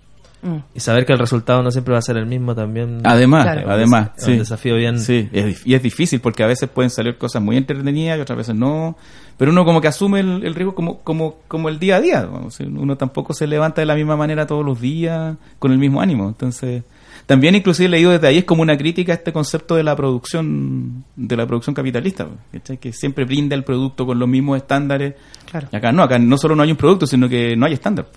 [0.73, 3.01] Y saber que el resultado no siempre va a ser el mismo también.
[3.03, 3.69] Además, Claro.
[3.69, 4.39] además, Es un sí.
[4.39, 8.17] desafío bien- Sí, es y es difícil porque a veces pueden salir cosas muy entretenidas
[8.17, 8.97] y otras veces no.
[9.37, 12.21] Pero uno como que asume el, el riesgo como, como, como el día a día.
[12.25, 16.01] vamos, Uno tampoco se levanta de la misma manera todos los días con el mismo
[16.01, 16.27] ánimo.
[16.27, 16.83] Entonces,
[17.27, 21.03] también inclusive leído desde ahí es como una crítica a este concepto de la producción,
[21.15, 22.77] de la producción capitalista, ¿cachai?
[22.77, 25.13] que siempre brinda el producto con los mismos estándares.
[25.49, 25.67] Claro.
[25.71, 28.07] Y acá no, acá no solo no hay un producto, sino que no hay estándar.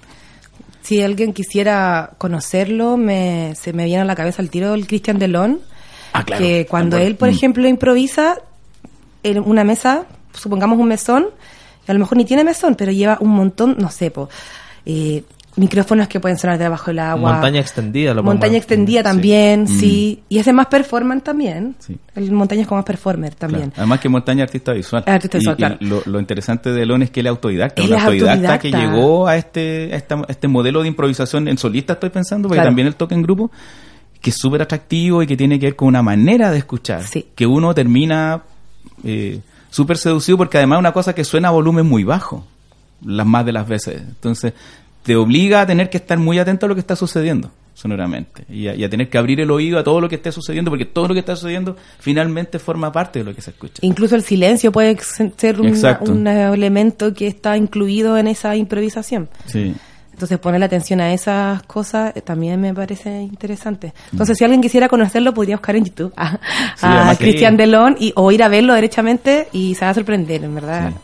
[0.85, 5.19] Si alguien quisiera conocerlo, me, se me viene a la cabeza el tiro del Christian
[5.19, 5.61] Delon,
[6.13, 6.45] Ah, claro.
[6.45, 7.33] que cuando él, por mm.
[7.33, 8.37] ejemplo, improvisa
[9.25, 11.27] en una mesa, supongamos un mesón,
[11.89, 14.29] y a lo mejor ni tiene mesón, pero lleva un montón, no sé, po,
[14.87, 15.25] eh,
[15.57, 17.33] micrófonos que pueden sonar debajo del agua.
[17.35, 19.05] Montaña extendida, lo Montaña extendida Sí.
[19.05, 19.67] también, Mm.
[19.69, 20.23] sí.
[20.29, 21.77] Y hace más performance también.
[21.79, 21.97] Sí.
[22.17, 23.71] El montaña es como más performer también.
[23.71, 23.75] Claro.
[23.83, 25.05] Además que Montaña artista visual.
[25.07, 25.77] Artista visual, y claro.
[25.81, 27.83] lo, lo interesante de Elon es que él es autodidacta.
[27.83, 31.47] Él un es autodidacta, que llegó a este, a esta- a este modelo de improvisación
[31.49, 32.69] en solista, estoy pensando, porque Claro.
[32.71, 33.51] también él toca en grupo,
[34.21, 37.03] que es súper atractivo y que tiene que ver con una manera de escuchar.
[37.05, 37.27] Sí.
[37.35, 38.43] Que uno termina
[39.05, 39.41] eh,
[39.71, 42.47] súper seducido porque además es una cosa que suena a volumen muy bajo,
[43.05, 44.01] las más de las veces.
[44.01, 44.55] Entonces,
[45.05, 48.69] te obliga a tener que estar muy atento a lo que está sucediendo sonoramente y
[48.69, 50.85] a, y a tener que abrir el oído a todo lo que esté sucediendo porque
[50.85, 53.75] todo lo que está sucediendo finalmente forma parte de lo que se escucha.
[53.83, 54.97] Incluso el silencio puede
[55.37, 59.29] ser una- un elemento que está incluido en esa improvisación.
[59.47, 59.75] Sí.
[60.13, 63.93] Entonces ponerle atención a esas cosas eh, también me parece interesante.
[64.13, 66.31] Entonces si alguien quisiera conocerlo podría buscar en YouTube a,
[66.77, 70.45] Sí, a Cristian Delon y, o ir a verlo derechamente y se va a sorprender,
[70.45, 70.91] en verdad.
[70.91, 70.95] Sí.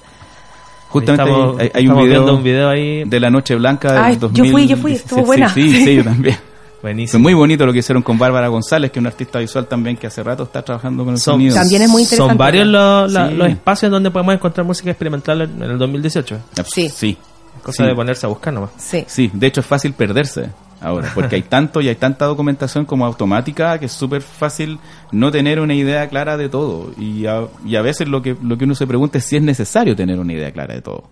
[0.90, 3.04] Justamente Estamos- hay, hay un, video un video ahí.
[3.04, 4.50] de la Noche Blanca del Ay, yo 2000.
[4.52, 5.48] fui, yo fui, estuvo buena.
[5.48, 6.34] Sí, sí, sí, yo también.
[6.34, 7.22] Fue Buenísimo.
[7.22, 10.06] muy bonito lo que hicieron con Bárbara González, que es una artista visual también que
[10.06, 11.54] hace rato está trabajando con el Son- sonido.
[11.54, 12.30] También es muy interesante.
[12.30, 13.34] Son varios la- Sí.
[13.36, 16.38] los espacios donde podemos encontrar música experimental en, en el 2018.
[16.72, 16.88] Sí.
[16.88, 17.18] Sí.
[17.62, 17.88] Cosa Sí.
[17.90, 18.70] de ponerse a buscar nomás.
[18.78, 19.04] Sí.
[19.06, 20.48] Sí, de hecho es fácil perderse
[20.80, 24.78] ahora, porque hay tanto y hay tanta documentación como automática que es súper fácil
[25.12, 26.92] no tener una idea clara de todo.
[26.98, 29.42] Y a, y a veces lo que, lo que uno se pregunta es si es
[29.42, 31.04] necesario tener una idea clara de todo.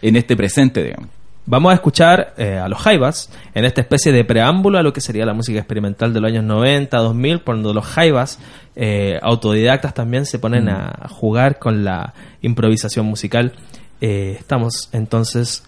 [0.00, 1.08] En este presente, digamos.
[1.44, 5.00] Vamos a escuchar eh, a los Jaivas en esta especie de preámbulo a lo que
[5.00, 8.38] sería la música experimental de los años 90, 2000, cuando los Jaivas,
[8.76, 13.54] eh, autodidactas también, se ponen a jugar con la improvisación musical.
[14.00, 15.64] Eh, estamos entonces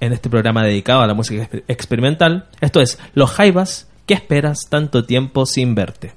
[0.00, 2.46] en este programa dedicado a la música exper- experimental.
[2.60, 6.12] Esto es Los Jaivas, ¿qué esperas tanto tiempo sin verte?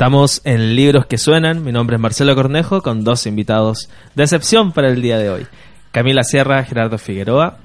[0.00, 1.62] Estamos en Libros que Suenan.
[1.62, 5.46] Mi nombre es Marcelo Cornejo con dos invitados de excepción para el día de hoy.
[5.90, 7.58] Camila Sierra, Gerardo Figueroa.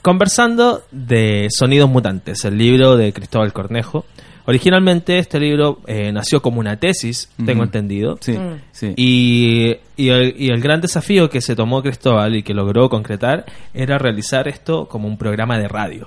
[0.00, 4.04] Conversando de Sonidos Mutantes, el libro de Cristóbal Cornejo.
[4.44, 8.16] Originalmente este libro eh, nació como una tesis, tengo entendido.
[8.20, 8.60] Sí, Mm.
[8.70, 8.94] sí.
[8.96, 13.44] Y, y el, y el gran desafío que se tomó Cristóbal y que logró concretar
[13.74, 16.06] era realizar esto como un programa de radio.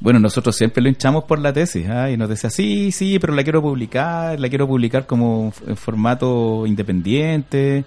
[0.00, 2.10] Bueno, nosotros siempre lo hinchamos por la tesis, ¿ah?
[2.10, 6.66] y nos decía, sí, sí, pero la quiero publicar, la quiero publicar como en formato
[6.66, 7.84] independiente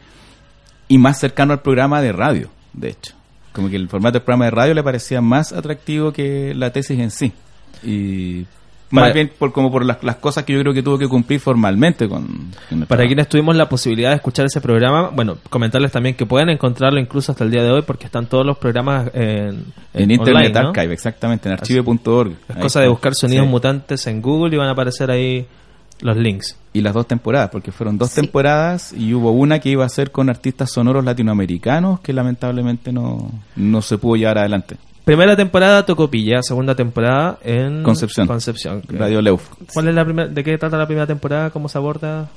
[0.90, 3.14] y más cercano al programa de radio, de hecho.
[3.54, 7.00] Como que el formato del programa de radio le parecía más atractivo que la tesis
[7.00, 7.32] en sí.
[7.84, 8.46] Y
[8.92, 11.08] Para- más bien por, como por las, las cosas que yo creo que tuvo que
[11.08, 12.52] cumplir formalmente con...
[12.88, 17.00] Para quienes tuvimos la posibilidad de escuchar ese programa, bueno, comentarles también que pueden encontrarlo
[17.00, 20.62] incluso hasta el día de hoy porque están todos los programas en, En Internet online,
[20.62, 20.70] ¿no?
[20.70, 22.32] Archive, exactamente, en archive.org.
[22.50, 23.50] Es Ahí cosa de buscar sonidos Sí.
[23.52, 25.46] mutantes en Google y van a aparecer ahí
[26.02, 26.58] los links.
[26.74, 28.22] y las dos temporadas, porque fueron dos Sí.
[28.22, 33.30] temporadas y hubo una que iba a ser con artistas sonoros latinoamericanos que lamentablemente no,
[33.58, 34.78] no se pudo llevar adelante.
[35.06, 38.28] Primera temporada Tocopilla, segunda temporada en Concepción.
[38.28, 38.84] Concepción.
[38.88, 39.42] Radio Leuf.
[39.74, 41.50] ¿Cuál es la primera, ¿De qué trata la primera temporada?
[41.50, 42.30] ¿Cómo se aborda?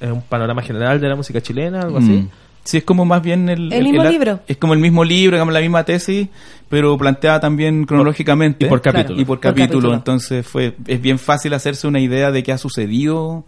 [0.00, 1.80] ¿Es un panorama general de la música chilena?
[1.82, 2.10] ¿Algo así?
[2.12, 2.28] Mm.
[2.64, 3.72] Sí, es como más bien el...
[3.72, 4.40] El mismo libro.
[4.48, 6.28] Es como el mismo libro, digamos, la misma tesis,
[6.68, 8.66] pero planteada también cronológicamente.
[8.66, 8.96] y por Claro.
[8.98, 9.20] capítulo.
[9.20, 9.68] Y por Por capítulo.
[9.68, 9.94] capítulo.
[9.94, 13.44] Entonces fue es bien fácil hacerse una idea de qué ha sucedido.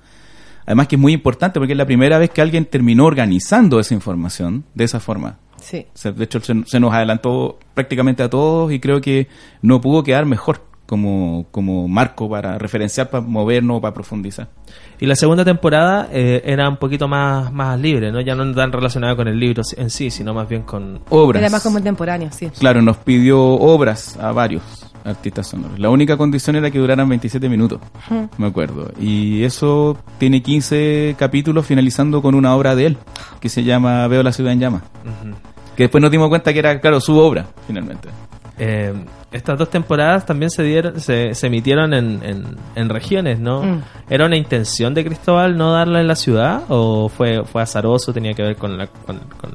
[0.69, 3.95] Además que es muy importante porque es la primera vez que alguien terminó organizando esa
[3.95, 5.39] información de esa forma.
[5.57, 5.87] Sí.
[6.05, 9.29] De hecho, se, se nos adelantó prácticamente a todos y creo que
[9.63, 14.49] no pudo quedar mejor como, como marco para referenciar, para movernos, para profundizar.
[15.01, 18.21] Y la segunda temporada eh, era un poquito más, más libre, ¿no?
[18.21, 21.01] Ya no tan relacionada con el libro en sí, sino más bien con...
[21.09, 21.43] Obras.
[21.43, 22.51] Era más contemporáneo, sí.
[22.59, 25.79] Claro, nos pidió obras a varios artistas sonoros.
[25.79, 27.81] La única condición era que duraran 27 minutos,
[28.39, 28.91] me acuerdo.
[29.01, 32.99] Y eso tiene 15 capítulos finalizando con una obra de él,
[33.41, 34.83] que se llama Veo la ciudad en llamas.
[35.77, 38.09] Que después nos dimos cuenta que era, claro, su obra, finalmente.
[38.59, 38.93] Eh,
[39.31, 42.45] estas dos temporadas también se dieron, se, se emitieron en, en,
[42.75, 43.63] en regiones, ¿no?
[43.63, 43.83] Mm.
[44.11, 46.63] ¿Era una intención de Cristóbal no darla en la ciudad?
[46.69, 48.13] ¿O fue, fue azaroso?
[48.13, 49.53] ¿Tenía que ver con, la, con, con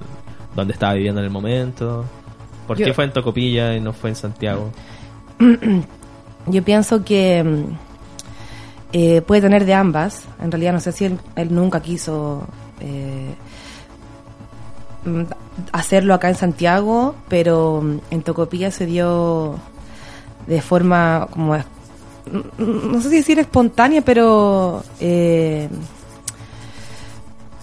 [0.56, 2.06] dónde estaba viviendo en el momento?
[2.68, 4.72] ¿Por Yo- qué fue en Tocopilla y no fue en Santiago?
[6.48, 7.64] Yo pienso que mm,
[8.94, 10.24] eh, puede tener de ambas.
[10.42, 11.20] En realidad no sé si él,
[11.50, 12.48] nunca quiso
[12.80, 13.34] eh,
[15.06, 15.24] mm,
[15.72, 19.60] hacerlo acá en Santiago, pero mm, en Tocopilla se dio
[20.48, 21.56] de forma como
[22.58, 25.68] no sé si decir espontánea, pero eh,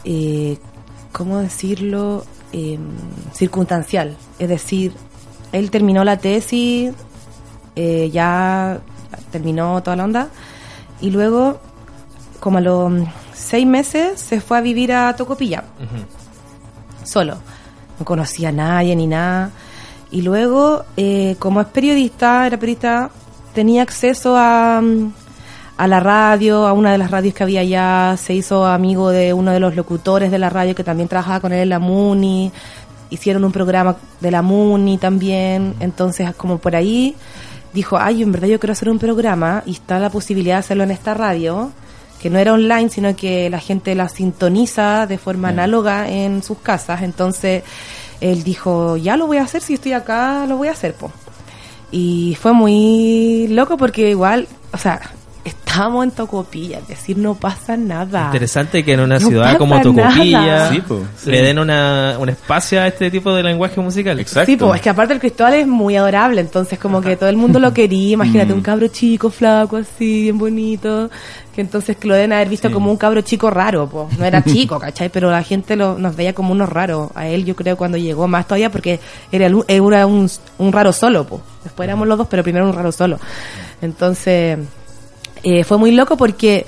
[0.04, 0.58] eh,
[1.12, 2.24] ¿cómo decirlo?
[2.52, 2.78] Eh,
[3.32, 4.16] circunstancial.
[4.38, 4.92] Es decir,
[5.52, 6.92] él terminó la tesis,
[7.80, 8.78] eh, ya
[9.32, 10.28] terminó toda la onda,
[11.00, 11.60] y luego,
[12.40, 12.92] como a los
[13.32, 15.64] seis meses, se fue a vivir a Tocopilla,
[17.04, 17.38] solo.
[17.98, 19.50] No conocía a nadie ni nada.
[20.10, 23.10] Y luego, eh, como es periodista, era periodista,
[23.54, 25.12] tenía acceso a, mm,
[25.78, 29.32] a la radio, a una de las radios que había allá, se hizo amigo de
[29.32, 32.52] uno de los locutores de la radio que también trabajaba con él en la MUNI,
[33.10, 37.16] hicieron un programa de la MUNI también, entonces como por ahí
[37.72, 40.84] dijo, ay, en verdad yo quiero hacer un programa y está la posibilidad de hacerlo
[40.84, 41.70] en esta radio,
[42.20, 46.58] que no era online, sino que la gente la sintoniza de forma análoga en sus
[46.58, 47.62] casas, entonces
[48.20, 51.10] él dijo, ya lo voy a hacer, si estoy acá, lo voy a hacer, po.
[51.90, 55.00] Y fue muy loco porque igual, o sea,
[55.44, 58.26] estábamos en Tocopilla, es decir, no pasa nada.
[58.26, 60.70] Interesante que en una No ciudad como Tocopilla nada.
[60.70, 61.30] Sí, po, sí.
[61.30, 64.18] le den una, un espacio a este tipo de lenguaje musical.
[64.20, 64.46] Exacto.
[64.50, 67.36] Sí, pues es que aparte el Cristóbal es muy adorable, entonces como que todo el
[67.36, 71.08] mundo lo quería, imagínate un cabro chico, flaco, así, bien bonito,
[71.54, 72.74] que entonces que lo deben haber visto Sí.
[72.74, 75.08] como un cabro chico raro, pues no era chico, ¿cachai?
[75.08, 78.28] Pero la gente lo, nos veía como unos raros, a él yo creo cuando llegó
[78.28, 79.00] más todavía porque
[79.32, 80.28] era, el- era un,
[80.58, 83.18] un raro solo, pues después éramos los dos, pero primero un raro solo.
[83.82, 84.58] Entonces,
[85.42, 86.66] eh, fue muy loco porque,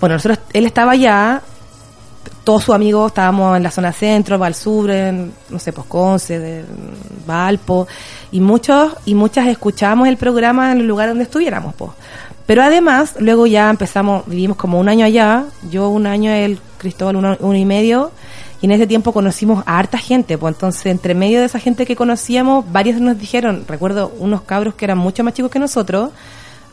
[0.00, 1.42] bueno, nosotros, él estaba allá,
[2.44, 6.38] todos sus amigos estábamos en la zona centro, Val Sur, en, no sé, pues Conce,
[6.38, 6.64] de,
[7.26, 7.88] Valpo,
[8.32, 11.92] y muchos y muchas escuchábamos el programa en el lugar donde estuviéramos, pues.
[12.46, 17.16] Pero además, luego ya empezamos, vivimos como un año allá, yo un año, el Cristóbal
[17.16, 18.12] uno, uno y medio,
[18.60, 21.86] y en ese tiempo conocimos a harta gente, pues entonces entre medio de esa gente
[21.86, 26.10] que conocíamos, varios nos dijeron, recuerdo unos cabros que eran mucho más chicos que nosotros,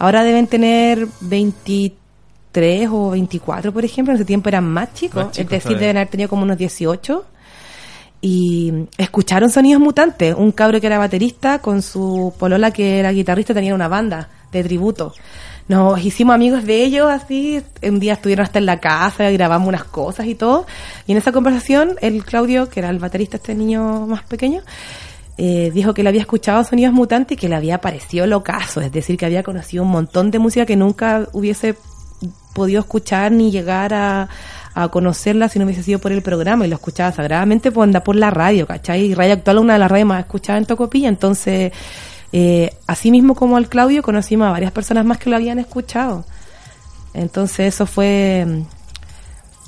[0.02, 5.32] ahora deben tener 23 o 24, por ejemplo, en ese tiempo eran más chicos, Más
[5.32, 5.80] chicos es decir, todavía.
[5.80, 7.24] deben haber tenido como unos 18
[8.20, 10.34] y escucharon sonidos mutantes.
[10.36, 14.64] Un cabro que era baterista con su polola que era guitarrista tenía una banda de
[14.64, 15.14] tributo.
[15.68, 19.84] Nos hicimos amigos de ellos así, un día estuvieron hasta en la casa, grabamos unas
[19.84, 20.66] cosas y todo.
[21.06, 24.64] Y en esa conversación, el Claudio, que era el baterista, este niño más pequeño,
[25.38, 28.92] eh, dijo que le había escuchado sonidos mutantes y que le había parecido locazo, es
[28.92, 31.76] decir, que había conocido un montón de música que nunca hubiese
[32.54, 34.30] podido escuchar ni llegar a,
[34.92, 38.30] conocerla si no hubiese sido por el programa y lo escuchaba sagradamente por, por la
[38.30, 39.02] radio, ¿cachai?
[39.02, 41.74] Y Radio Actual es una de las radios más escuchadas en Tocopilla, entonces,
[42.32, 46.24] eh, así mismo como al Claudio, conocimos a varias personas más que lo habían escuchado.
[47.14, 48.64] Entonces eso fue,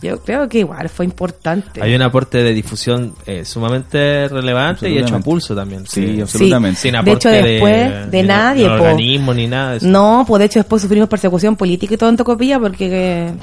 [0.04, 1.82] yo creo que igual fue importante.
[1.82, 5.86] Hay un aporte de difusión eh, sumamente relevante y hecho a pulso también.
[5.88, 6.80] Sí, absolutamente.
[6.80, 8.74] Sin De aporte hecho, después de nadie, po.
[8.74, 9.88] organismo ni nada de eso.
[9.88, 12.89] No, pues de hecho después sufrimos persecución política y todo en Tocopilla porque
[13.28, 13.34] eh,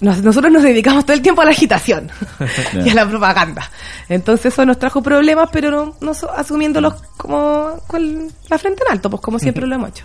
[0.00, 2.10] nos- nosotros nos dedicamos todo el tiempo a la agitación
[2.84, 3.70] y a la propaganda.
[4.08, 8.92] Entonces eso nos trajo problemas, pero no, no so- asumiéndolos como con la frente en
[8.92, 10.04] alto, pues como siempre lo hemos hecho.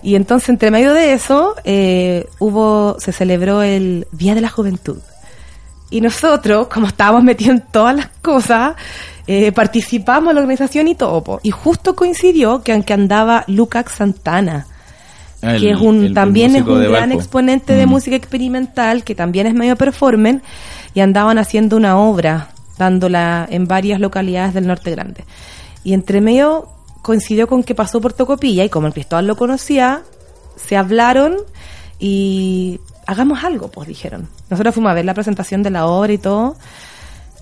[0.00, 4.98] Y entonces entre medio de eso eh, hubo, se celebró el Día de la Juventud.
[5.90, 8.74] Y nosotros, como estábamos metidos en todas las cosas,
[9.26, 11.22] eh, participamos en la organización y todo.
[11.24, 11.40] po.
[11.42, 14.66] Y justo coincidió que aunque andaba Lucac Santana,
[15.40, 17.14] el- que es un el también es un gran Valpo.
[17.14, 17.90] exponente de Mm.
[17.90, 20.42] música experimental, que también es medio performance,
[20.94, 25.24] y andaban haciendo una obra, dándola en varias localidades del norte grande.
[25.84, 26.68] Y entre medio
[27.02, 30.02] coincidió con que pasó por Tocopilla, y como el Cristóbal lo conocía,
[30.56, 31.36] se hablaron
[31.98, 34.28] y hagamos algo, pues dijeron.
[34.50, 36.56] Nosotros fuimos a ver la presentación de la obra y todo,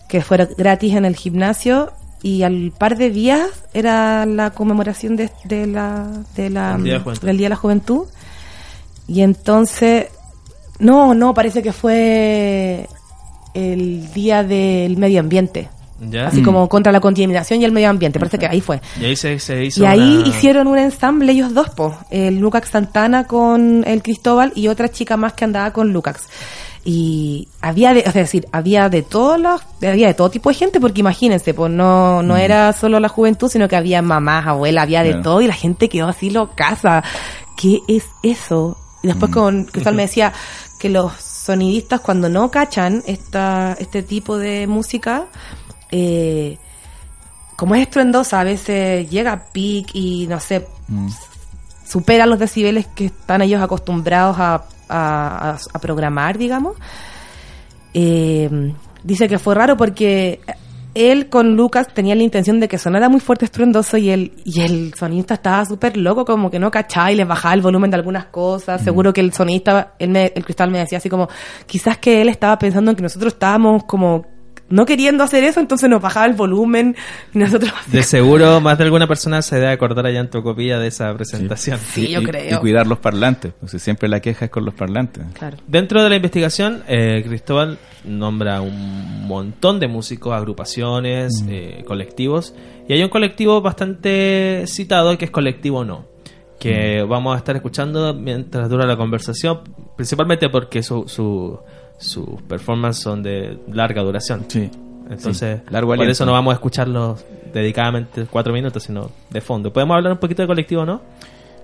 [0.08, 1.92] que fuera gratis en el gimnasio,
[2.22, 6.06] y al par de días era la conmemoración de, de la,
[6.36, 8.06] de la, Día de del Día de la Juventud.
[9.08, 10.06] Y entonces,
[10.78, 12.88] no, no, parece que fue
[13.52, 15.68] el Día del Medio Ambiente.
[15.98, 16.28] ¿Ya?
[16.28, 18.80] Así como contra la contaminación y el medio ambiente, parece que ahí fue.
[19.00, 21.96] Y ahí se, se hizo Y ahí una- hicieron un ensamble ellos dos, po.
[22.10, 26.28] El Lucax Santana con el Cristóbal y otra chica más que andaba con Lucax.
[26.84, 30.78] Y había de, es decir, había de todos los, había de todo tipo de gente,
[30.80, 35.02] porque imagínense, pues no, no era solo la juventud, sino que había mamás, abuelas, había
[35.02, 35.22] de Claro.
[35.24, 37.02] todo y la gente quedó así locaza.
[37.56, 38.76] ¿Qué es eso?
[39.02, 40.32] Y después con Cristóbal me decía
[40.78, 45.24] que los sonidistas cuando no cachan esta, este tipo de música,
[45.90, 46.58] eh,
[47.56, 51.08] como es estruendosa, a veces llega a pic y no sé, Mm.
[51.86, 56.74] supera los decibeles que están ellos acostumbrados a, a- a- programar, digamos.
[57.94, 58.72] Eh,
[59.02, 60.40] dice que fue raro porque
[60.94, 64.60] él con Lucas tenía la intención de que sonara muy fuerte estruendoso y el, y
[64.62, 67.96] el sonista estaba súper loco, como que no cachaba y les bajaba el volumen de
[67.96, 68.82] algunas cosas.
[68.82, 71.28] Seguro que el sonista, él me- el cristal me decía así como,
[71.66, 74.24] quizás que él estaba pensando en que nosotros estábamos como
[74.68, 76.96] no queriendo hacer eso, entonces nos bajaba el volumen
[77.32, 80.88] y nosotros De seguro, más de alguna persona se debe acordar allá en Tocopilla de
[80.88, 81.78] esa presentación.
[81.78, 82.56] Sí, yo y, creo.
[82.56, 85.24] Y cuidar los parlantes, porque siempre la queja es con los parlantes.
[85.34, 85.56] Claro.
[85.66, 92.54] Dentro de la investigación, eh, Cristóbal nombra un montón de músicos, agrupaciones, eh, colectivos.
[92.88, 96.06] Y hay un colectivo bastante citado que es Colectivo No.
[96.58, 99.60] Que vamos a estar escuchando mientras dura la conversación.
[99.96, 101.58] Principalmente porque su, su,
[101.98, 104.44] sus performances son de larga duración.
[104.48, 104.70] Sí.
[105.10, 106.12] Entonces, Sí, largo por aliento.
[106.12, 109.72] eso no vamos a escucharlos dedicadamente cuatro minutos, sino de fondo.
[109.72, 111.00] ¿Podemos hablar un poquito de colectivo, no?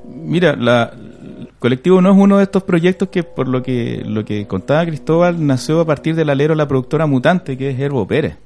[0.09, 0.93] Mira, la,
[1.59, 5.45] colectivo no es uno de estos proyectos que, por lo que lo que contaba Cristóbal,
[5.47, 8.37] nació a partir del alero de la productora mutante, que es Herbo Pérez.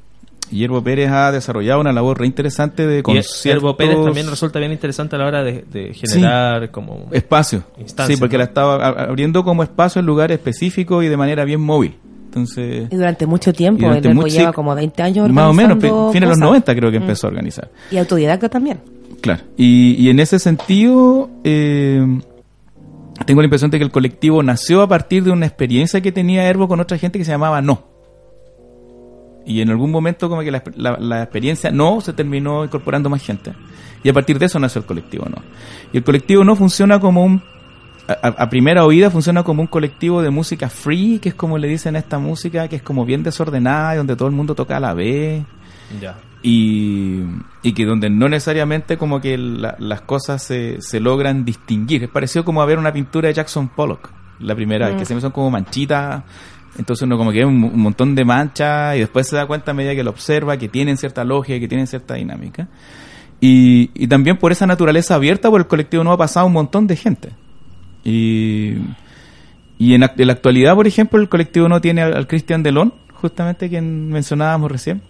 [0.51, 3.37] Y Herbo Pérez ha desarrollado una labor re interesante de Y conciertos.
[3.41, 7.09] Servo Pérez también resulta bien interesante a la hora de, de generar como...
[7.11, 7.65] Espacio.
[8.07, 8.39] Sí, porque ¿no?
[8.39, 11.97] la estaba abriendo como espacio en lugares específicos y de manera bien móvil.
[12.27, 16.13] Entonces, Y durante mucho tiempo, durante mucho- lleva como 20 años más o menos, fines
[16.13, 16.39] de los cosas.
[16.39, 17.03] 90 creo que Mm.
[17.03, 17.71] empezó a organizar.
[17.91, 18.81] Y autodidacta también.
[19.23, 19.43] Claro.
[19.57, 22.05] Y, y en ese sentido, eh,
[23.25, 26.45] tengo la impresión de que el colectivo nació a partir de una experiencia que tenía
[26.47, 27.83] Herbo con otra gente que se llamaba No.
[29.47, 33.23] Y en algún momento como que la, la- la experiencia No se terminó incorporando más
[33.23, 33.53] gente.
[34.03, 35.41] Y a partir de eso nació el colectivo No.
[35.93, 37.43] Y el colectivo No funciona como un
[38.09, 41.67] a, a primera oída funciona como un colectivo de música free, que es como le
[41.67, 44.77] dicen a esta música, que es como bien desordenada y donde todo el mundo toca
[44.77, 45.45] a la vez.
[46.01, 46.17] Ya.
[46.43, 47.23] y,
[47.63, 52.05] y que donde no necesariamente como que la- las cosas se, se logran distinguir.
[52.05, 55.23] Es parecido como a ver una pintura de Jackson Pollock, la primera vez, que siempre
[55.23, 56.23] son como manchitas,
[56.79, 59.75] entonces uno como que ve un, montón de manchas y después se da cuenta a
[59.75, 62.69] medida que lo observa que tienen cierta lógica, que tienen cierta dinámica.
[63.41, 66.87] Y, y también por esa naturaleza abierta por el colectivo no ha pasado un montón
[66.87, 67.31] de gente.
[68.05, 68.75] Y,
[69.79, 73.69] y en la actualidad, por ejemplo, el colectivo no tiene al, al Cristian Delón, justamente
[73.69, 75.03] quien mencionábamos recién,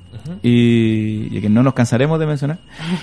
[0.42, 2.58] y, y que no nos cansaremos de mencionar,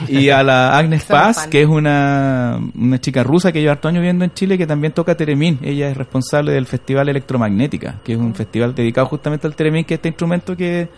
[0.08, 4.02] y a la Agnes Paz, que es una, una chica rusa que lleva harto años
[4.02, 5.60] viviendo en Chile, que también toca Teremín.
[5.62, 9.96] Ella es responsable del Festival Electromagnética, que es un festival dedicado justamente al Teremín, que
[9.96, 10.90] es este instrumento que,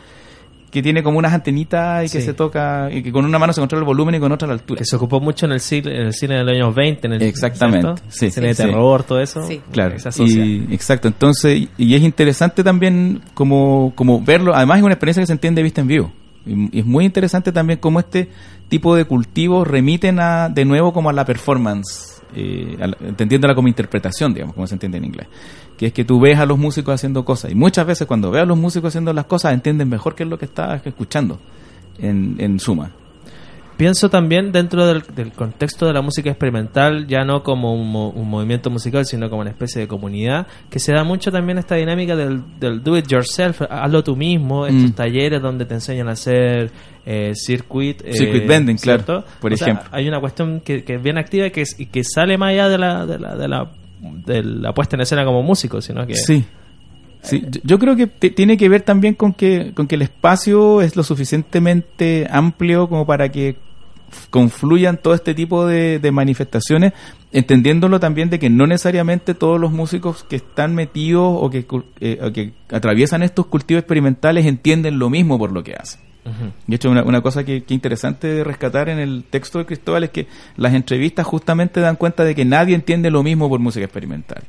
[0.75, 2.25] que tiene como unas antenitas y que Sí.
[2.27, 4.53] se toca, y que con una mano se controla el volumen y con otra la
[4.55, 4.77] altura.
[4.77, 7.07] Que se ocupó mucho en el cine, en el cine de los años 20.
[7.07, 8.63] En el, Exactamente, sí, Cine de sí.
[8.63, 9.41] terror, todo eso.
[9.47, 9.61] Sí.
[9.71, 10.45] Claro, Se asocia.
[10.45, 11.07] y, exacto.
[11.07, 14.53] Entonces, y- y es interesante también como, como verlo.
[14.53, 16.11] Además, es una experiencia que se entiende vista en vivo.
[16.45, 18.29] Y, y es muy interesante también cómo este
[18.67, 24.33] tipo de cultivos remiten a, de nuevo como a la performance, eh, entendiéndola como interpretación,
[24.33, 25.27] digamos, como se entiende en inglés.
[25.77, 27.51] Que es que tú ves a los músicos haciendo cosas.
[27.51, 30.29] Y muchas veces cuando ves a los músicos haciendo las cosas, entienden mejor qué es
[30.29, 31.39] lo que estás escuchando,
[31.99, 32.91] en suma.
[33.77, 38.09] Pienso también dentro del, del contexto de la música experimental, ya no como un, mo-
[38.09, 41.75] un movimiento musical, sino como una especie de comunidad, que se da mucho también esta
[41.75, 44.93] dinámica del, del do it yourself, hazlo tú mismo, estos Mm.
[44.93, 46.71] talleres donde te enseñan a hacer
[47.05, 49.25] eh, circuit, eh, Circuit bending, claro, ¿cierto?
[49.41, 49.89] por O sea, ejemplo.
[49.91, 52.69] hay una cuestión que, que es bien activa y que, y que sale más allá
[52.69, 53.71] de la, de la, de la,
[54.25, 56.45] de la puesta en escena como músico, sino que Sí.
[57.21, 60.95] Sí, yo- creo que tiene que ver también con que, con que el espacio es
[60.95, 63.55] lo suficientemente amplio como para que
[64.29, 66.93] confluyan todo este tipo de, de manifestaciones,
[67.31, 71.85] entendiéndolo también de que no necesariamente todos los músicos que están metidos o que, cul-
[71.99, 76.01] eh, o que atraviesan estos cultivos experimentales entienden lo mismo por lo que hacen.
[76.25, 76.51] Ujú.
[76.65, 80.05] De hecho, una, una cosa que, que interesante de rescatar en el texto de Cristóbal
[80.05, 83.85] es que las entrevistas justamente dan cuenta de que nadie entiende lo mismo por música
[83.85, 84.41] experimental.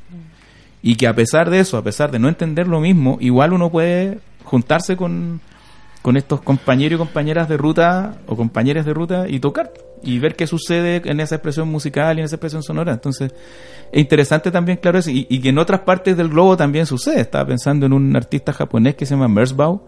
[0.81, 3.69] Y que a pesar de eso, a pesar de no entender lo mismo, igual uno
[3.69, 5.41] puede juntarse con,
[6.07, 10.37] con estos compañeros y compañeras de ruta o compañeras de ruta y tocar y ver
[10.37, 12.93] qué sucede en esa expresión musical y en esa expresión sonora.
[12.93, 13.33] Entonces,
[13.91, 17.19] es interesante también, claro, eso, y, y que en otras partes del globo también sucede.
[17.19, 19.81] Estaba pensando en un artista japonés que se llama Merzbau,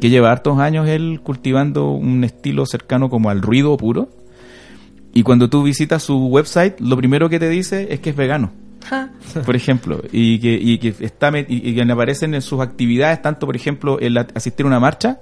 [0.00, 4.08] que lleva hartos años él cultivando un estilo cercano como al ruido puro.
[5.12, 8.52] Y cuando tú visitas su website, lo primero que te dice es que es vegano,
[9.44, 13.20] por ejemplo, y que, y que está met- y, y que aparecen en sus actividades
[13.20, 15.18] tanto, por ejemplo, el a- asistir a una marcha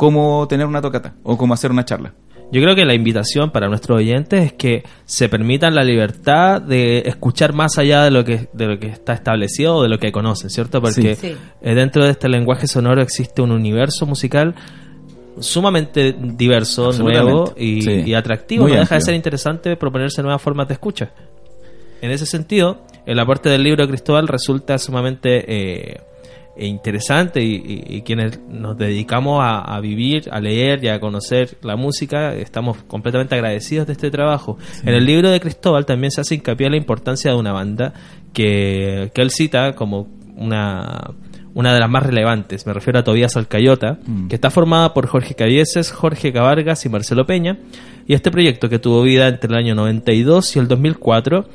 [0.00, 2.14] como tener una tocata o como hacer una charla.
[2.50, 7.00] Yo creo que la invitación para nuestros oyentes es que se permitan la libertad de
[7.04, 10.10] escuchar más allá de lo que de lo que está establecido o de lo que
[10.10, 10.80] conocen, ¿cierto?
[10.80, 11.28] Porque Sí.
[11.28, 11.36] Sí.
[11.60, 14.54] eh, dentro de este lenguaje sonoro existe un universo musical
[15.38, 18.02] sumamente diverso, nuevo y, Sí.
[18.06, 18.62] y atractivo.
[18.64, 21.10] Muy no deja de ser interesante proponerse nuevas formas de escucha.
[22.00, 26.00] En ese sentido, el aporte del libro de Cristóbal resulta sumamente eh,
[26.60, 31.00] e interesante y, y- y quienes nos dedicamos a, a vivir, a leer y a
[31.00, 34.58] conocer la música, estamos completamente agradecidos de este trabajo.
[34.84, 37.92] En el libro de Cristóbal también se hace hincapié en la importancia de una banda
[38.32, 40.06] que, que él cita como
[40.36, 41.10] una,
[41.54, 42.66] una de las más relevantes.
[42.66, 44.28] Me refiero a Tobías Alcayota, Mm.
[44.28, 47.58] que está formada por Jorge Cabieses, Jorge Cavargas y Marcelo Peña.
[48.06, 51.46] Y este proyecto que tuvo vida entre el año 92 y el 2004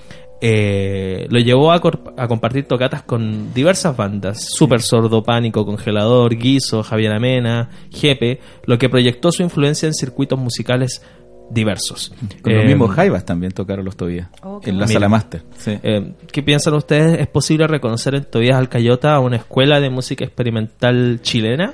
[0.42, 1.82] eh, lo llevó a,
[2.18, 8.78] a compartir tocatas con diversas bandas, Super Sordo, Pánico, Congelador, Guiso, Javier Amena, Jepe, lo
[8.78, 11.02] que proyectó su influencia en circuitos musicales
[11.50, 12.12] diversos.
[12.42, 15.44] Con los Eh, mismos Jaivas también tocaron los Tobías Oh, en la sala máster.
[15.58, 15.78] Sí.
[15.84, 17.20] eh, ¿Qué piensan ustedes?
[17.20, 21.74] ¿Es posible reconocer en Tobías Alcayota una escuela de música experimental chilena?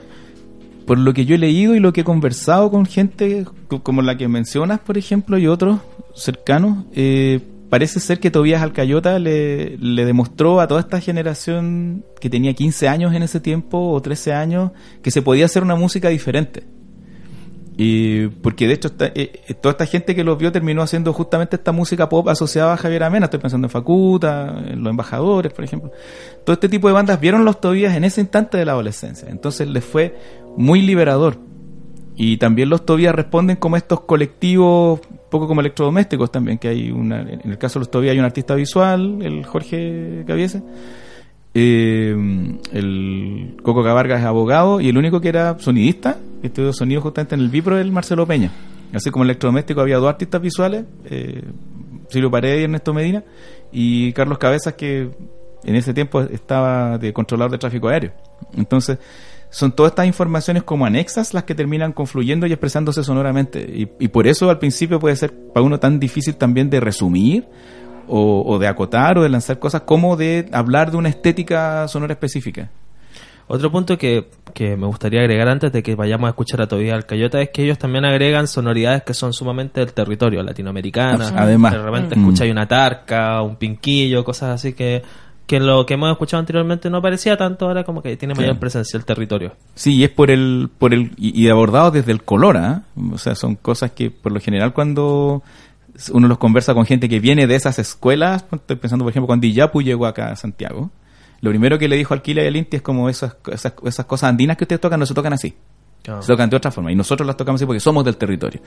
[0.86, 4.01] por lo que yo he leído y lo que he conversado con gente co- como
[4.01, 5.80] la que mencionas, por ejemplo, y otros
[6.16, 7.39] cercanos, eh,
[7.72, 13.15] parece ser que Tobías Alcayota le, demostró a toda esta generación que tenía 15 años
[13.15, 16.65] en ese tiempo o 13 años que se podía hacer una música diferente.
[17.78, 21.55] Y porque de hecho eh, eh, toda esta gente que los vio terminó haciendo justamente
[21.55, 23.28] esta música pop asociada a Javier Amena.
[23.28, 25.91] Estoy pensando en Facuta, en Los Embajadores, por ejemplo.
[26.45, 29.30] Todo este tipo de bandas vieron los Tobías en ese instante de la adolescencia.
[29.30, 30.13] Entonces les fue
[30.57, 31.38] muy liberador.
[32.24, 34.99] Y también los Tobías responden como estos colectivos,
[35.32, 38.26] poco como electrodomésticos también, que hay una, en el caso de los Tobías hay un
[38.26, 40.61] artista visual, el Jorge Cabiese.
[41.55, 42.15] Eh,
[42.74, 47.41] el Coco Cavarga es abogado y el único que era sonidista, estudió sonido justamente en
[47.41, 48.51] el Vipro, el Marcelo Peña.
[48.93, 51.41] Así como electrodoméstico había dos artistas visuales, eh,
[52.07, 53.24] Silvio Paredes y Ernesto Medina,
[53.72, 55.09] y Carlos Cabezas, que
[55.63, 58.11] en ese tiempo estaba de controlador de tráfico aéreo.
[58.55, 58.99] Entonces,
[59.52, 63.60] son todas estas informaciones como anexas las que terminan confluyendo y expresándose sonoramente.
[63.62, 67.45] Y, y por eso al principio puede ser para uno tan difícil también de resumir
[68.08, 72.14] o, o de acotar o de lanzar cosas como de hablar de una estética sonora
[72.14, 72.70] específica.
[73.47, 76.95] Otro punto que, que me gustaría agregar antes de que vayamos a escuchar a Tobías
[76.95, 81.26] Alcayota es que ellos también agregan sonoridades que son sumamente del territorio latinoamericano.
[81.36, 81.74] Además.
[81.74, 82.20] De repente Mm.
[82.22, 85.02] escucháis una tarca, un pinquillo, cosas así que,
[85.52, 88.97] que lo que hemos escuchado anteriormente no parecía tanto, ahora como que tiene mayor presencia
[88.97, 89.52] el territorio.
[89.76, 92.84] Sí, y es por el, por el, y, y abordado desde el color, ¿ah?
[93.12, 95.43] O sea, son cosas que por lo general cuando
[96.14, 99.45] uno los conversa con gente que viene de esas escuelas, estoy pensando por ejemplo cuando
[99.45, 100.89] Iyapu llegó acá a Santiago,
[101.41, 104.30] lo primero que le dijo Alquila y al Inti es como esas, esas, esas cosas
[104.30, 105.54] andinas que ustedes tocan no se tocan así.
[106.04, 108.62] Se tocan de otra forma y nosotros las tocamos así porque somos del territorio.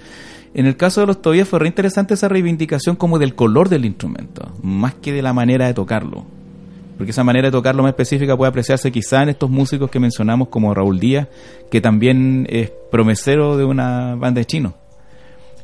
[0.53, 3.87] En el caso de los todavía fue re interesante esa reivindicación como del color del
[3.87, 6.27] instrumento, más que de la manera de tocarlo.
[6.97, 10.49] Porque esa manera de tocarlo más específica puede apreciarse quizá en estos músicos que mencionamos
[10.49, 11.29] como Raúl Díaz,
[11.71, 14.75] que también es promesero de una banda de chinos.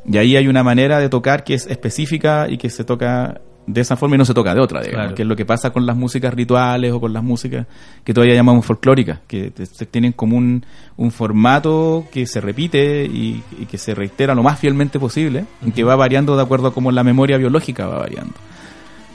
[0.05, 3.81] Y ahí hay una manera de tocar que es específica y que se toca de
[3.83, 5.15] esa forma y no se toca de otra, digamos, Claro.
[5.15, 7.67] que es lo que pasa con las músicas rituales o con las músicas
[8.03, 9.53] que todavía llamamos folclóricas, que
[9.91, 10.65] tienen como un,
[10.97, 15.71] un formato que se repite y, y que se reitera lo más fielmente posible, y
[15.71, 18.33] que va variando de acuerdo a cómo la memoria biológica va variando.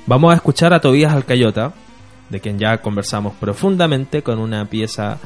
[0.05, 1.73] Vamos a escuchar a Tobías Alcayota,
[2.29, 5.19] de quien ya conversamos profundamente con una pieza,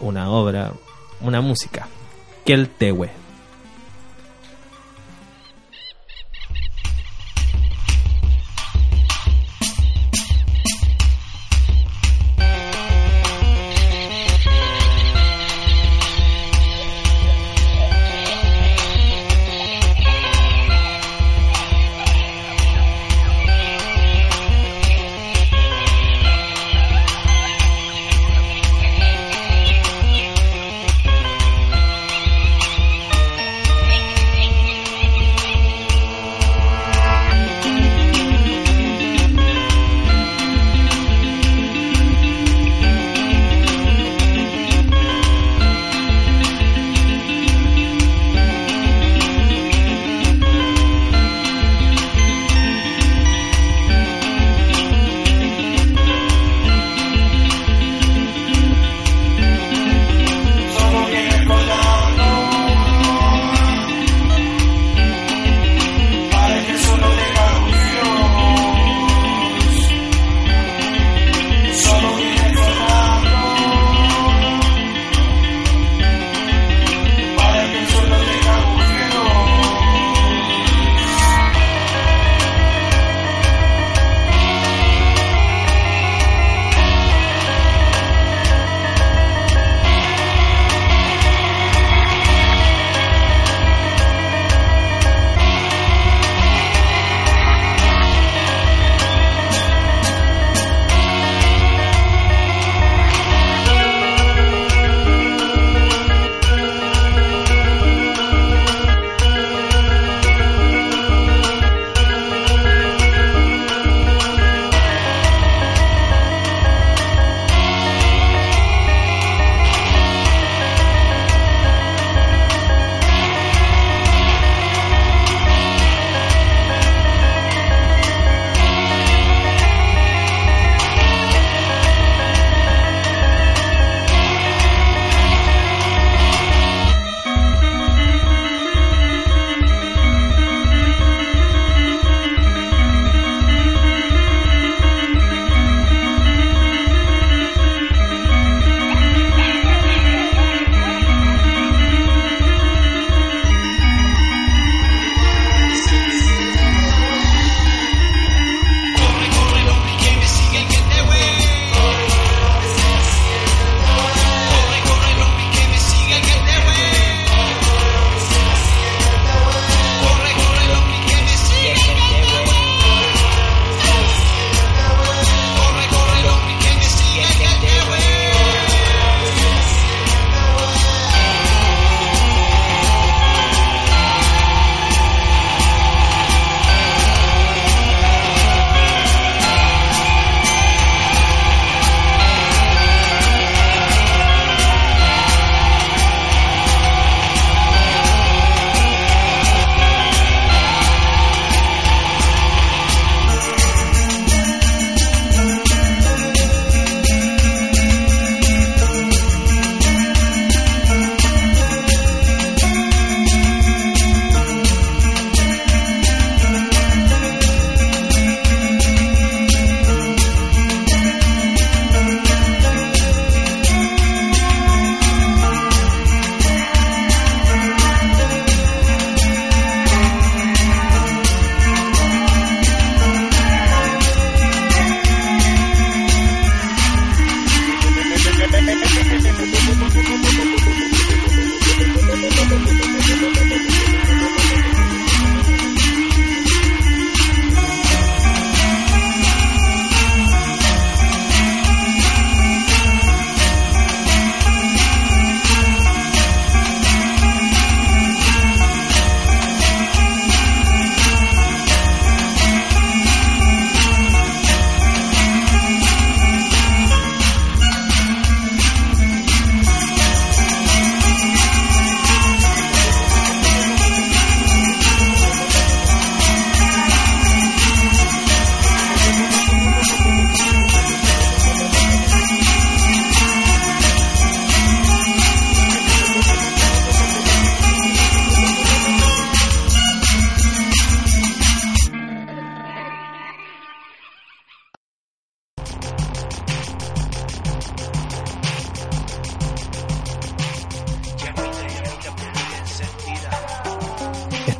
[0.00, 0.72] una obra,
[1.20, 1.88] una música,
[2.44, 2.54] que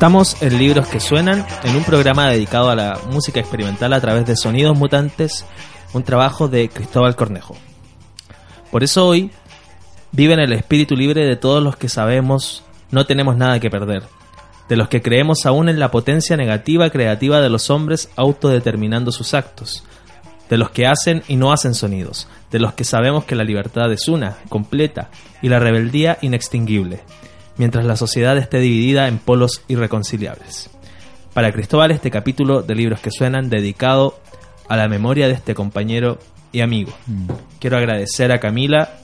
[0.05, 4.27] Estamos en Libros que Suenan, en un programa dedicado a la música experimental a través
[4.27, 5.47] de sonidos mutantes,
[5.95, 7.57] un trabajo de Cristóbal Cornejo.
[8.71, 9.31] Por eso hoy
[10.13, 14.03] vive en el espíritu libre de todos los que sabemos no tenemos nada que perder,
[14.69, 19.33] de los que creemos aún en la potencia negativa creativa de los hombres autodeterminando sus
[19.33, 19.85] actos,
[20.51, 23.91] de los que hacen y no hacen sonidos, de los que sabemos que la libertad
[23.91, 25.09] es una, completa,
[25.41, 27.01] y la rebeldía inextinguible,
[27.57, 30.71] mientras la sociedad esté dividida en polos irreconciliables.
[31.33, 34.19] Para Cristóbal este capítulo de libros que suenan dedicado
[34.69, 36.19] a la memoria de este compañero
[36.53, 36.93] y amigo.
[37.59, 38.99] Quiero agradecer a Camila,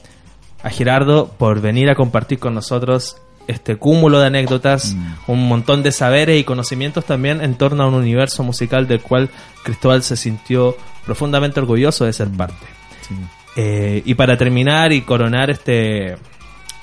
[0.63, 4.97] a Gerardo por venir a compartir con nosotros este cúmulo de anécdotas,
[5.27, 9.29] un montón de saberes y conocimientos también en torno a un universo musical del cual
[9.65, 12.67] Cristóbal se sintió profundamente orgulloso de ser parte.
[13.57, 16.17] Eh, y para terminar y coronar este...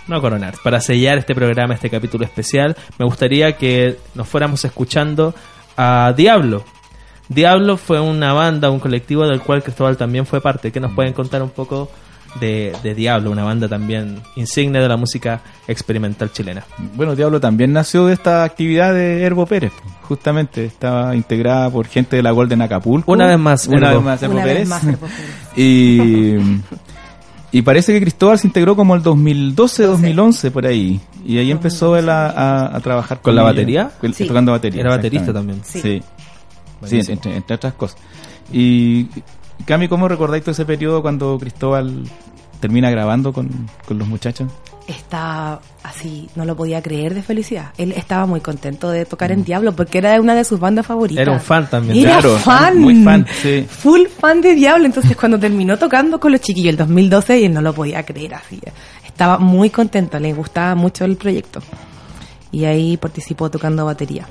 [0.07, 5.35] No coronar, para sellar este programa, este capítulo especial, me gustaría que nos fuéramos escuchando
[5.75, 6.63] a Diablo.
[7.29, 10.71] Diablo fue una banda, un colectivo del cual Cristóbal también fue parte.
[10.71, 11.91] ¿Qué nos pueden contar un poco
[12.39, 16.63] de, de Diablo, una banda también insigne de la música experimental chilena?
[16.95, 19.73] Bueno, Diablo también nació de esta actividad de Herbo Pérez.
[20.03, 23.11] Justamente estaba integrada por gente de la Golden Acapulco.
[23.11, 23.97] Una vez más, Una Herbo.
[23.97, 25.57] vez más, Herbo Una vez más, Herbo Pérez.
[25.57, 26.35] y,
[27.51, 30.99] y parece que Cristóbal se integró como el 2012, 2011, por ahí.
[31.25, 33.49] Y ahí empezó él a, a- a trabajar ¿Con la ella.
[33.51, 33.91] batería?
[34.01, 34.25] Con- Sí.
[34.25, 34.81] Tocando batería.
[34.81, 35.61] Era baterista también.
[35.63, 35.79] Sí.
[35.81, 37.01] Sí.
[37.03, 37.97] Sí, entre otras cosas.
[38.51, 39.07] Y
[39.65, 42.03] Cami, ¿cómo recordáis todo ese periodo cuando Cristóbal
[42.59, 43.49] termina grabando con,
[43.87, 44.51] con los muchachos?
[44.87, 47.73] Estaba así, no lo podía creer de felicidad.
[47.77, 51.21] Él estaba muy contento de tocar en Diablo porque era una de sus bandas favoritas.
[51.21, 51.97] Era un fan también.
[52.05, 52.79] Era Claro, fan.
[52.79, 53.65] muy fan, sí.
[53.69, 54.85] Full fan de Diablo.
[54.85, 58.61] Entonces, cuando terminó tocando con los chiquillos el 2012, él no lo podía creer así.
[59.05, 61.59] Estaba muy contento, le gustaba mucho el proyecto.
[62.51, 64.25] Y ahí participó tocando batería.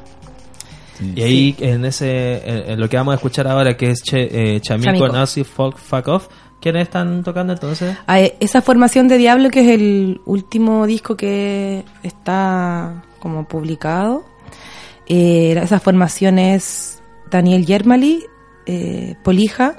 [1.14, 4.54] Y ahí en ese en, en lo que vamos a escuchar ahora que es che,
[4.54, 5.08] eh, Chamico, Chamico.
[5.08, 6.28] Nazi Folk Fuck Off,
[6.60, 7.96] ¿quiénes están tocando entonces?
[8.06, 14.24] Ah, eh, Esa formación de Diablo, que es el último disco que está como publicado,
[15.06, 18.24] eh, esa formación es Daniel Yermali,
[18.66, 19.74] eh, Polija,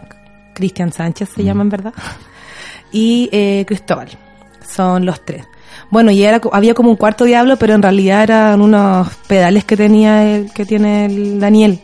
[0.56, 1.94] Cristian Sánchez se llama en verdad,
[2.92, 4.10] y eh, Cristóbal.
[4.68, 5.46] Son los tres.
[5.90, 9.78] Bueno, y era, había como un cuarto Diablo, pero en realidad eran unos pedales que
[9.78, 11.80] tenía el, que tiene el Daniel,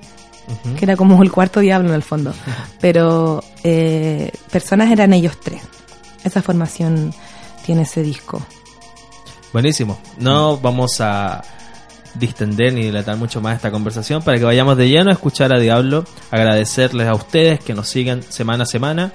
[0.77, 2.33] que era como el cuarto Diablo en el fondo.
[2.79, 5.61] Pero eh, personas eran ellos tres.
[6.23, 7.13] Esa formación
[7.65, 8.41] tiene ese disco.
[9.51, 9.99] Buenísimo.
[10.17, 11.43] No vamos a
[12.15, 15.59] distender ni dilatar mucho más esta conversación para que vayamos de lleno a escuchar a
[15.59, 19.11] Diablo, agradecerles a ustedes que nos sigan semana a semana,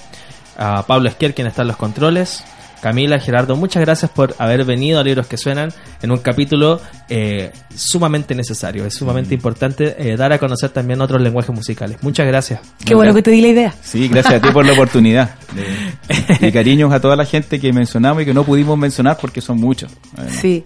[0.57, 2.45] a Pablo Esquier quien está en los controles,
[2.81, 5.73] Camila, Gerardo, muchas gracias por haber venido a Libros que Suenan
[6.03, 11.21] en un capítulo eh, sumamente necesario, es sumamente importante eh, dar a conocer también otros
[11.21, 11.99] lenguajes musicales.
[12.03, 12.61] Muchas gracias.
[12.85, 13.75] Qué bueno que te di la idea.
[13.83, 15.35] Sí, gracias a ti por la oportunidad.
[15.55, 19.41] De- y cariños a toda la gente que mencionamos y que no pudimos mencionar porque
[19.41, 19.91] son muchos.
[20.17, 20.37] además.
[20.41, 20.65] Sí.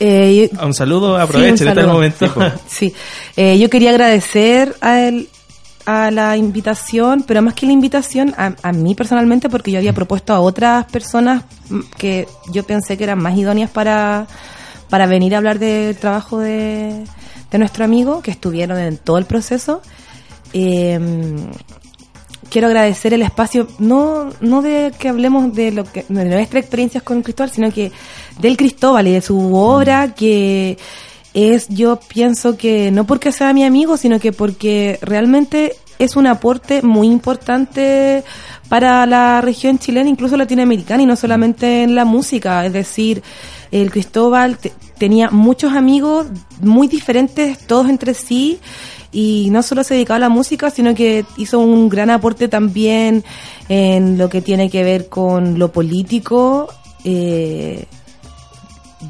[0.00, 2.34] Eh, yo- Un saludo, Sí, aprovechen un este momento.
[2.68, 2.94] Sí,
[3.36, 5.28] Eh, yo quería agradecer a, él,
[5.86, 9.92] a la invitación, pero más que la invitación, a, a mí personalmente, porque yo había
[9.92, 14.26] propuesto a otras personas mm, que yo pensé que eran más idóneas para,
[14.88, 17.04] para venir a hablar del trabajo de,
[17.50, 19.82] de nuestro amigo, que estuvieron en todo el proceso.
[20.52, 20.98] Eh,
[22.54, 27.02] quiero agradecer el espacio, no, no de que hablemos de lo que de nuestras experiencias
[27.02, 27.90] con Cristóbal, sino que
[28.38, 30.78] del Cristóbal y de su obra que
[31.34, 36.26] es, yo pienso que no porque sea mi amigo, sino que porque realmente es un
[36.26, 38.24] aporte muy importante
[38.68, 42.64] para la región chilena, incluso latinoamericana, y no solamente en la música.
[42.66, 43.22] Es decir,
[43.70, 46.26] el Cristóbal te- tenía muchos amigos
[46.60, 48.58] muy diferentes, todos entre sí,
[49.12, 53.22] y no solo se dedicaba a la música, sino que hizo un gran aporte también
[53.68, 56.68] en lo que tiene que ver con lo político.
[57.04, 57.84] eh,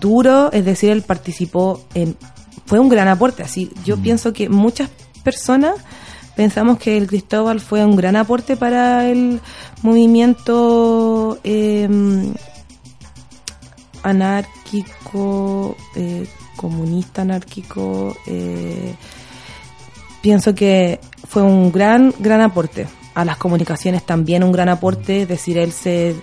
[0.01, 2.17] duro, es decir, él participó en...
[2.67, 3.71] Fue un gran aporte, así.
[3.85, 4.89] Yo pienso que muchas
[5.23, 5.75] personas
[6.35, 9.41] pensamos que el Cristóbal fue un gran aporte para el
[9.83, 11.89] movimiento eh,
[14.03, 16.27] anárquico, eh,
[16.57, 18.17] comunista anárquico.
[18.27, 18.95] eh,
[20.21, 22.87] pienso que fue un gran, gran aporte.
[23.15, 26.17] A las comunicaciones también un gran aporte, es decir, él se,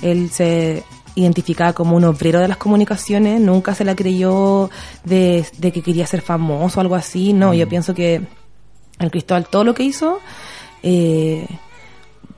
[0.00, 0.84] él se
[1.14, 4.70] identificaba como un obrero de las comunicaciones, nunca se la creyó
[5.04, 8.22] de, de que quería ser famoso o algo así, no, yo pienso que
[8.98, 10.18] el Cristóbal todo lo que hizo
[10.82, 11.46] eh,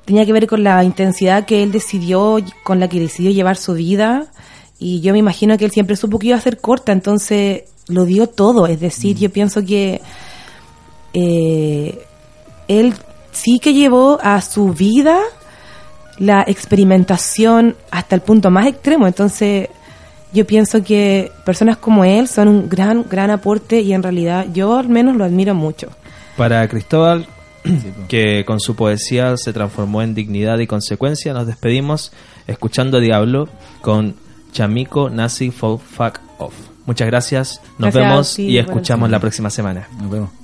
[0.04, 3.74] tenía que ver con la intensidad que él decidió, con la que decidió llevar su
[3.74, 4.26] vida,
[4.78, 8.04] y yo me imagino que él siempre supo que iba a ser corta, entonces lo
[8.04, 8.66] dio todo.
[8.66, 10.00] Es decir, yo pienso que
[11.14, 12.04] eh,
[12.66, 12.94] él
[13.30, 15.20] sí que llevó a su vida
[16.22, 19.08] la experimentación hasta el punto más extremo.
[19.08, 19.68] Entonces,
[20.32, 24.78] yo pienso que personas como él son un gran, gran aporte y en realidad yo
[24.78, 25.88] al menos lo admiro mucho.
[26.36, 27.26] Para Cristóbal,
[28.08, 32.12] que con su poesía se transformó en dignidad y consecuencia, nos despedimos
[32.46, 33.48] escuchando Diablo
[33.80, 34.14] con
[34.52, 36.54] Chamico Nazi Fuck Off.
[36.86, 39.88] Muchas gracias, nos Gracias vemos ti y escuchamos la próxima semana.
[40.00, 40.41] Nos vemos.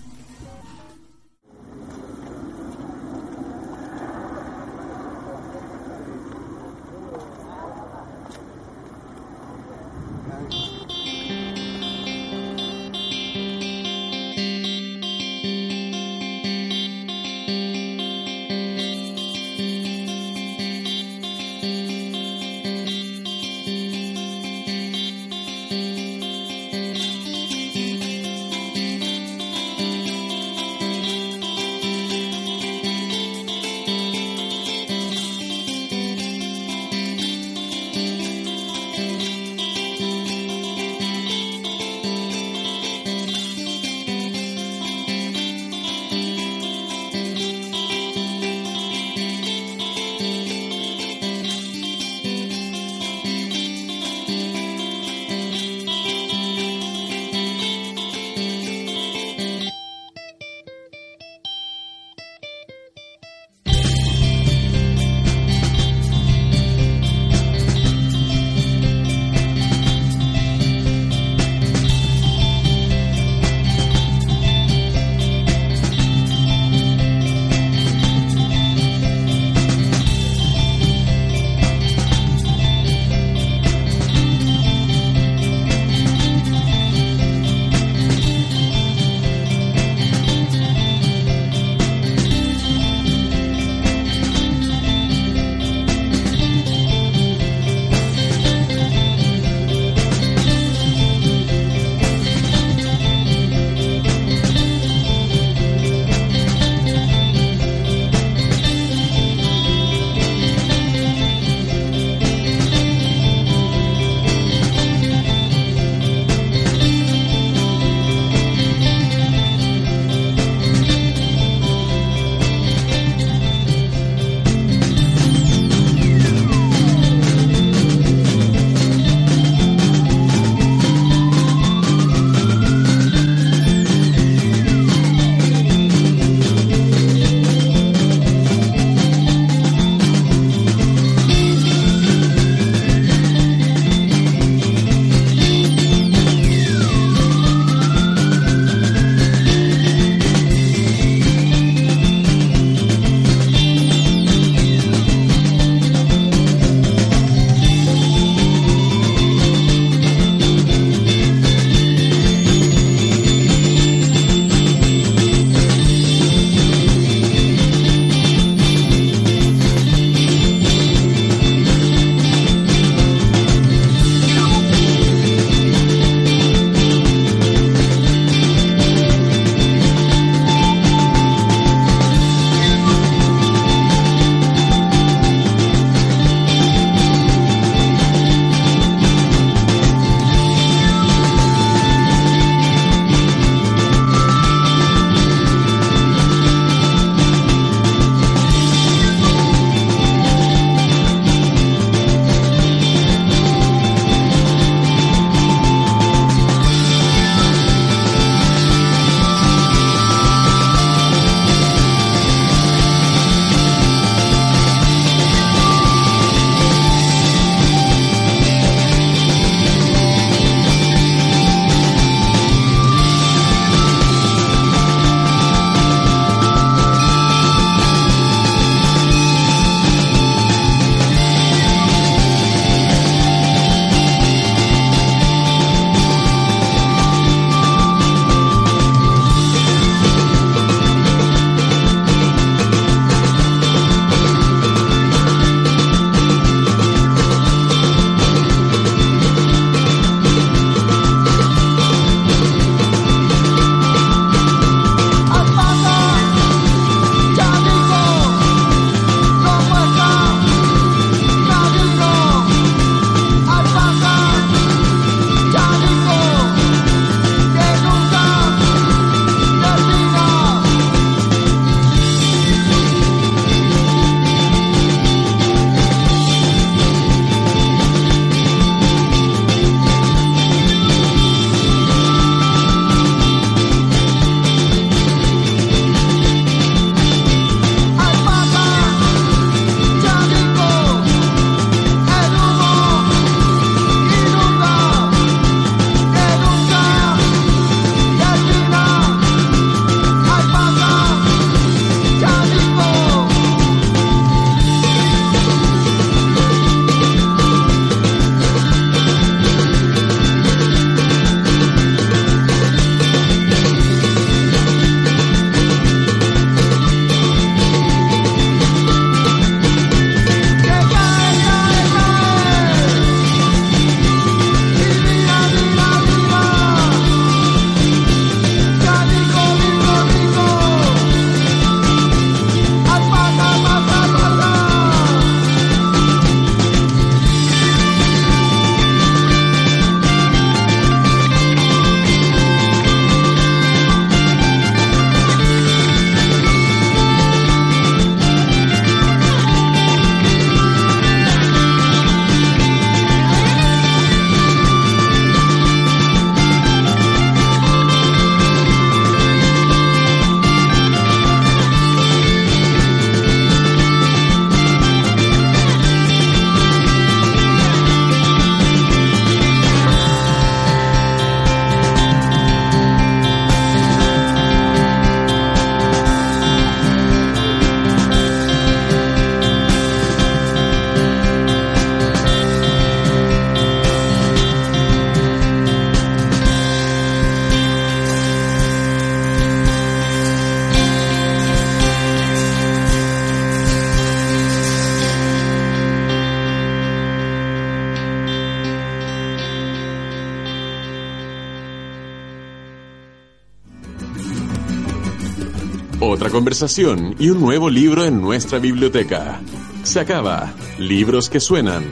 [406.29, 409.41] Otra conversación y un nuevo libro en nuestra biblioteca.
[409.83, 410.53] Se acaba.
[410.79, 411.85] Libros que suenan.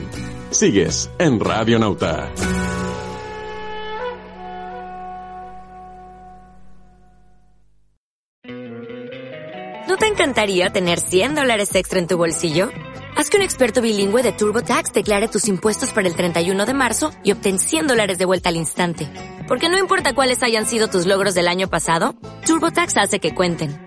[0.51, 2.31] Sigues en Radio Nauta.
[9.87, 12.69] ¿No te encantaría tener 100 dólares extra en tu bolsillo?
[13.15, 17.11] Haz que un experto bilingüe de TurboTax declare tus impuestos para el 31 de marzo
[17.23, 19.09] y obtén 100 dólares de vuelta al instante.
[19.47, 22.13] Porque no importa cuáles hayan sido tus logros del año pasado,
[22.45, 23.86] TurboTax hace que cuenten.